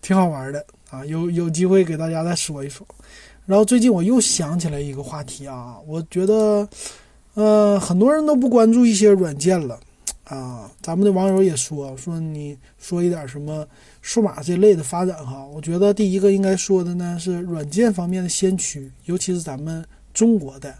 [0.00, 1.04] 挺好玩的啊。
[1.04, 2.86] 有有机会给大家再说一说。
[3.44, 6.68] 然后最近我又想起来一个话题啊，我觉得，
[7.34, 9.80] 呃，很多人都不关注一些软件了
[10.24, 10.70] 啊。
[10.80, 13.66] 咱们的网友也说说，你说一点什么？
[14.02, 19.82] 数码这类的发展哈，我觉得第一个应该说的呢是软件方面的先驱，尤其是咱们
[20.12, 20.74] 中国的。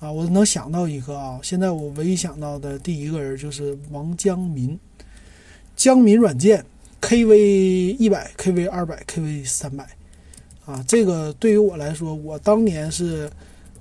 [0.00, 4.78] 啊，我能想到一个啊，现在我唯一想到的第一个人就是王江民，
[5.74, 6.64] 江民软件
[7.00, 7.34] KV
[7.98, 9.86] 一百、KV 二百、KV 三百。
[10.64, 13.30] 啊，这个对于我来说，我当年是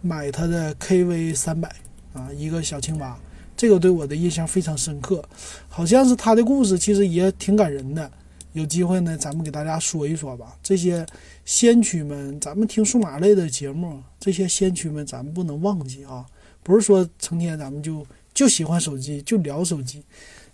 [0.02, 1.74] 买他的 KV 三百
[2.14, 3.18] 啊，一个小青蛙，
[3.58, 5.24] 这个对我的印象非常深刻，
[5.68, 8.12] 好像是他的故事其实也挺感人的。
[8.56, 10.58] 有机会呢，咱们给大家说一说吧。
[10.64, 11.06] 这些
[11.44, 16.26] 先驱们，咱们听数码类的节目，这些先驱们咱们不能忘记啊！
[16.64, 20.02] 不是说成天咱们就就喜欢手机，就聊手机，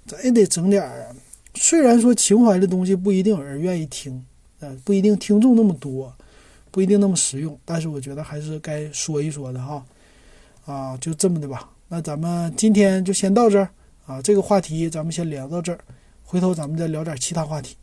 [0.08, 1.16] 咱也得整点儿。
[1.54, 4.26] 虽然说情怀的东西不一定有人愿意听，
[4.62, 6.12] 呃，不一定听众那么多，
[6.72, 9.86] 不一定那么实用，但是我觉得还是该说一说的哈。
[10.66, 11.70] 啊，就这么的吧。
[11.88, 13.70] 那咱们今天就先到这儿
[14.08, 15.80] 啊，这个话题咱们先聊到这儿，
[16.24, 17.76] 回头咱们再聊点其他话题。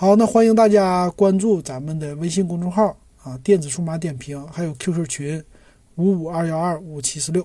[0.00, 5.44] 好，那欢迎大家关注咱们的微信公众号啊，电子数码点评，还有 QQ 群
[5.96, 7.44] 五五二幺二五七四六。